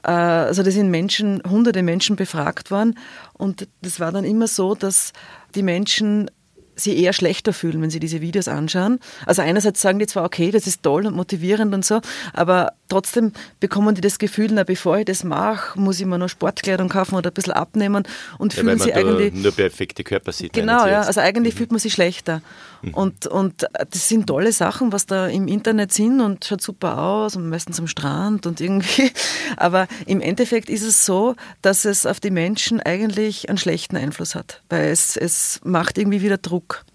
äh, 0.03 0.11
also 0.11 0.63
da 0.63 0.71
sind 0.71 0.89
Menschen, 0.91 1.41
hunderte 1.47 1.83
Menschen 1.83 2.15
befragt 2.15 2.71
worden 2.71 2.97
und 3.33 3.67
das 3.81 3.99
war 3.99 4.11
dann 4.11 4.25
immer 4.25 4.47
so, 4.47 4.75
dass 4.75 5.13
die 5.55 5.63
Menschen 5.63 6.29
sie 6.79 6.97
eher 6.97 7.13
schlechter 7.13 7.53
fühlen, 7.53 7.81
wenn 7.81 7.89
sie 7.89 7.99
diese 7.99 8.21
Videos 8.21 8.47
anschauen. 8.47 8.99
Also 9.25 9.41
einerseits 9.41 9.81
sagen 9.81 9.99
die 9.99 10.07
zwar, 10.07 10.25
okay, 10.25 10.51
das 10.51 10.67
ist 10.67 10.83
toll 10.83 11.05
und 11.05 11.15
motivierend 11.15 11.73
und 11.73 11.85
so, 11.85 12.01
aber 12.33 12.73
trotzdem 12.87 13.31
bekommen 13.59 13.95
die 13.95 14.01
das 14.01 14.19
Gefühl, 14.19 14.49
na, 14.51 14.63
bevor 14.63 14.97
ich 14.99 15.05
das 15.05 15.23
mache, 15.23 15.79
muss 15.79 15.99
ich 15.99 16.05
mir 16.05 16.17
noch 16.17 16.29
Sportkleidung 16.29 16.89
kaufen 16.89 17.15
oder 17.15 17.31
ein 17.31 17.33
bisschen 17.33 17.53
abnehmen 17.53 18.03
und 18.37 18.53
ja, 18.53 18.61
fühlen 18.61 18.79
sich 18.79 18.95
eigentlich... 18.95 19.33
nur 19.33 19.51
perfekte 19.51 20.03
Körper 20.03 20.31
sieht. 20.31 20.53
Genau, 20.53 20.85
ja, 20.87 21.01
also 21.01 21.19
eigentlich 21.21 21.53
mhm. 21.53 21.57
fühlt 21.57 21.71
man 21.71 21.79
sich 21.79 21.93
schlechter. 21.93 22.41
Mhm. 22.81 22.93
Und, 22.93 23.27
und 23.27 23.67
das 23.73 24.07
sind 24.07 24.27
tolle 24.27 24.51
Sachen, 24.51 24.91
was 24.91 25.05
da 25.05 25.27
im 25.27 25.47
Internet 25.47 25.91
sind 25.93 26.21
und 26.21 26.45
schaut 26.45 26.61
super 26.61 26.97
aus 26.97 27.35
und 27.35 27.49
meistens 27.49 27.79
am 27.79 27.87
Strand 27.87 28.45
und 28.45 28.61
irgendwie. 28.61 29.11
Aber 29.57 29.87
im 30.05 30.21
Endeffekt 30.21 30.69
ist 30.69 30.83
es 30.83 31.05
so, 31.05 31.35
dass 31.61 31.85
es 31.85 32.05
auf 32.05 32.19
die 32.19 32.31
Menschen 32.31 32.79
eigentlich 32.79 33.49
einen 33.49 33.57
schlechten 33.57 33.97
Einfluss 33.97 34.35
hat, 34.35 34.61
weil 34.69 34.89
es, 34.89 35.17
es 35.17 35.59
macht 35.63 35.97
irgendwie 35.97 36.21
wieder 36.21 36.37
Druck. 36.37 36.85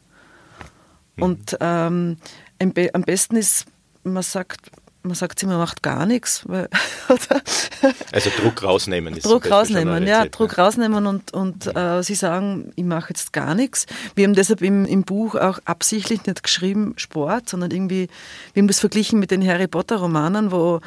Mhm. 1.16 1.22
Und 1.22 1.56
ähm, 1.60 2.16
am 2.58 3.02
besten 3.02 3.36
ist, 3.36 3.66
man 4.04 4.22
sagt, 4.22 4.70
man 5.04 5.14
sagt 5.14 5.42
immer, 5.42 5.52
man 5.52 5.60
macht 5.60 5.82
gar 5.82 6.06
nichts. 6.06 6.42
Weil, 6.46 6.68
also 8.12 8.30
Druck 8.40 8.62
rausnehmen 8.62 9.14
ist 9.14 9.26
Druck 9.26 9.50
rausnehmen, 9.50 10.06
ja, 10.06 10.24
Druck 10.24 10.56
rausnehmen 10.56 11.06
und, 11.06 11.32
und 11.32 11.76
äh, 11.76 12.02
sie 12.02 12.14
sagen, 12.14 12.72
ich 12.74 12.84
mache 12.84 13.10
jetzt 13.10 13.32
gar 13.32 13.54
nichts. 13.54 13.86
Wir 14.14 14.24
haben 14.24 14.34
deshalb 14.34 14.62
im, 14.62 14.86
im 14.86 15.02
Buch 15.02 15.34
auch 15.34 15.58
absichtlich 15.66 16.26
nicht 16.26 16.42
geschrieben 16.42 16.94
Sport, 16.96 17.50
sondern 17.50 17.70
irgendwie, 17.70 18.08
wir 18.54 18.62
haben 18.62 18.68
das 18.68 18.80
verglichen 18.80 19.18
mit 19.18 19.30
den 19.30 19.46
Harry 19.46 19.68
Potter 19.68 19.96
Romanen, 19.96 20.50
wo 20.50 20.80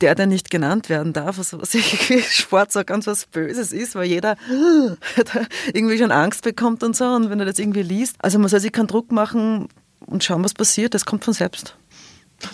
der, 0.00 0.14
der 0.14 0.26
nicht 0.26 0.50
genannt 0.50 0.88
werden 0.88 1.12
darf, 1.12 1.38
also 1.38 1.60
was 1.60 1.72
Sport 2.30 2.72
so 2.72 2.84
ganz 2.84 3.06
was 3.06 3.26
Böses 3.26 3.72
ist, 3.72 3.94
weil 3.94 4.06
jeder 4.06 4.36
irgendwie 5.72 5.98
schon 5.98 6.12
Angst 6.12 6.42
bekommt 6.42 6.82
und 6.82 6.96
so 6.96 7.06
und 7.06 7.30
wenn 7.30 7.40
er 7.40 7.46
das 7.46 7.58
irgendwie 7.58 7.82
liest. 7.82 8.16
Also 8.18 8.38
man 8.38 8.48
soll 8.48 8.60
sich 8.60 8.72
keinen 8.72 8.86
Druck 8.86 9.10
machen 9.10 9.68
und 10.06 10.22
schauen, 10.22 10.44
was 10.44 10.54
passiert, 10.54 10.94
das 10.94 11.04
kommt 11.04 11.24
von 11.24 11.34
selbst. 11.34 11.76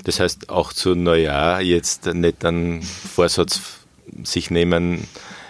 Das 0.05 0.21
heißt, 0.21 0.51
auch 0.51 0.73
zu 0.73 0.95
Neujahr 0.95 1.61
jetzt 1.61 2.07
nicht 2.07 2.45
einen 2.45 2.83
Vorsatz 2.83 3.61
sich 4.25 4.51
nehmen, 4.51 5.07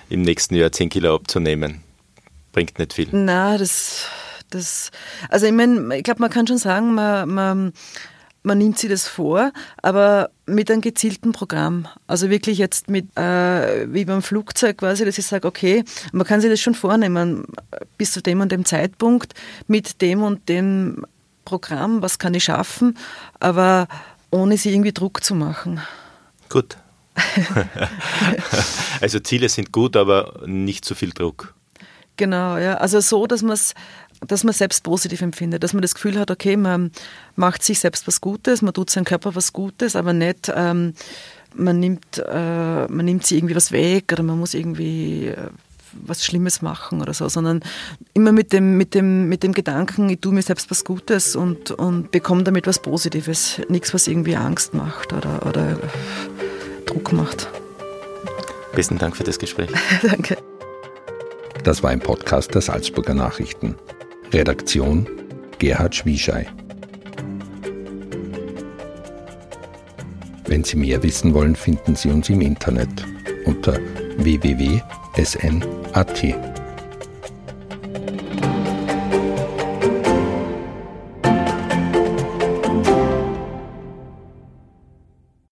im 0.09 0.23
nächsten 0.23 0.55
Jahr 0.57 0.73
10 0.73 0.89
Kilo 0.89 1.15
abzunehmen. 1.15 1.83
Bringt 2.53 2.79
nicht 2.79 2.93
viel. 2.93 3.09
Na, 3.13 3.57
das, 3.57 4.07
das, 4.51 4.91
also 5.29 5.47
ich 5.47 5.53
meine, 5.53 5.97
ich 5.97 6.03
glaube, 6.03 6.21
man 6.21 6.31
kann 6.31 6.47
schon 6.47 6.59
sagen, 6.59 6.95
man, 6.95 7.29
man, 7.29 7.73
man 8.43 8.59
nimmt 8.59 8.79
sich 8.79 8.91
das 8.91 9.07
vor, 9.07 9.53
aber 9.83 10.31
mit 10.47 10.71
einem 10.71 10.81
gezielten 10.81 11.33
Programm. 11.33 11.87
Also 12.09 12.29
wirklich 12.29 12.59
jetzt 12.59 12.91
mit, 12.91 13.17
äh, 13.17 13.87
wie 13.93 14.05
beim 14.05 14.23
Flugzeug 14.23 14.79
quasi, 14.79 15.05
dass 15.05 15.19
ich 15.19 15.27
sage, 15.27 15.47
okay, 15.47 15.85
man 16.13 16.27
kann 16.27 16.41
sich 16.41 16.51
das 16.51 16.61
schon 16.61 16.75
vornehmen, 16.75 17.45
bis 17.97 18.13
zu 18.13 18.21
dem 18.21 18.41
und 18.41 18.51
dem 18.51 18.65
Zeitpunkt, 18.65 19.35
mit 19.69 20.03
dem 20.03 20.23
und 20.23 20.49
dem 20.49 21.07
Programm, 21.45 22.03
was 22.03 22.19
kann 22.19 22.35
ich 22.35 22.45
schaffen, 22.45 22.97
aber 23.39 23.89
ohne 24.31 24.57
sie 24.57 24.73
irgendwie 24.73 24.93
Druck 24.93 25.23
zu 25.25 25.35
machen. 25.35 25.81
Gut. 26.49 26.77
also 29.01 29.21
Ziele 29.21 29.49
sind 29.49 29.73
gut, 29.73 29.97
aber 29.97 30.43
nicht 30.47 30.85
zu 30.85 30.95
viel 30.95 31.11
Druck. 31.11 31.55
Genau, 32.17 32.57
ja. 32.59 32.75
Also 32.77 33.01
so, 33.01 33.27
dass 33.27 33.43
man 33.43 33.53
es 33.53 33.75
dass 34.27 34.45
man 34.45 34.53
selbst 34.53 34.85
positiv 34.85 35.23
empfindet, 35.23 35.63
dass 35.63 35.73
man 35.73 35.83
das 35.83 35.95
Gefühl 35.95 36.19
hat, 36.19 36.31
okay, 36.31 36.57
man 36.57 36.91
macht 37.37 37.63
sich 37.63 37.81
selbst 37.81 38.07
was 38.07 38.21
Gutes, 38.21 38.61
man 38.63 38.75
tut 38.75 38.91
seinem 38.91 39.05
Körper 39.05 39.35
was 39.35 39.53
Gutes, 39.53 39.97
aber 39.97 40.13
nicht, 40.13 40.53
ähm, 40.55 40.93
man, 41.55 41.81
nimmt, 41.81 42.19
äh, 42.19 42.87
man 42.87 43.05
nimmt 43.05 43.27
sie 43.27 43.39
irgendwie 43.39 43.57
was 43.57 43.73
weg 43.73 44.13
oder 44.13 44.23
man 44.23 44.39
muss 44.39 44.55
irgendwie 44.55 45.29
äh, 45.29 45.49
was 45.93 46.25
Schlimmes 46.25 46.63
machen 46.63 47.01
oder 47.01 47.15
so, 47.15 47.29
sondern 47.29 47.61
immer 48.15 48.33
mit 48.33 48.53
dem, 48.53 48.77
mit 48.77 48.95
dem, 48.95 49.29
mit 49.29 49.43
dem 49.43 49.53
Gedanken, 49.53 50.09
ich 50.09 50.21
tue 50.21 50.33
mir 50.33 50.43
selbst 50.43 50.71
was 50.71 50.85
Gutes 50.85 51.37
und, 51.37 51.71
und 51.71 52.11
bekomme 52.11 52.43
damit 52.43 52.67
was 52.67 52.81
Positives. 52.81 53.61
Nichts, 53.69 53.95
was 53.95 54.07
irgendwie 54.07 54.37
Angst 54.37 54.75
macht 54.75 55.13
oder, 55.13 55.47
oder 55.47 55.79
Druck 56.87 57.13
macht. 57.13 57.49
Besten 58.75 58.99
Dank 58.99 59.17
für 59.17 59.25
das 59.25 59.39
Gespräch. 59.39 59.71
Danke. 60.03 60.37
Das 61.65 61.83
war 61.83 61.91
ein 61.91 62.01
Podcast 62.01 62.55
der 62.55 62.63
Salzburger 62.63 63.15
Nachrichten. 63.15 63.77
Redaktion 64.33 65.07
Gerhard 65.59 65.95
Schwieschei. 65.95 66.47
Wenn 70.47 70.65
Sie 70.65 70.77
mehr 70.77 71.03
wissen 71.03 71.35
wollen, 71.35 71.55
finden 71.55 71.95
Sie 71.95 72.09
uns 72.09 72.29
im 72.29 72.41
Internet 72.41 73.05
unter 73.45 73.79
www.sn.at. 75.15 76.50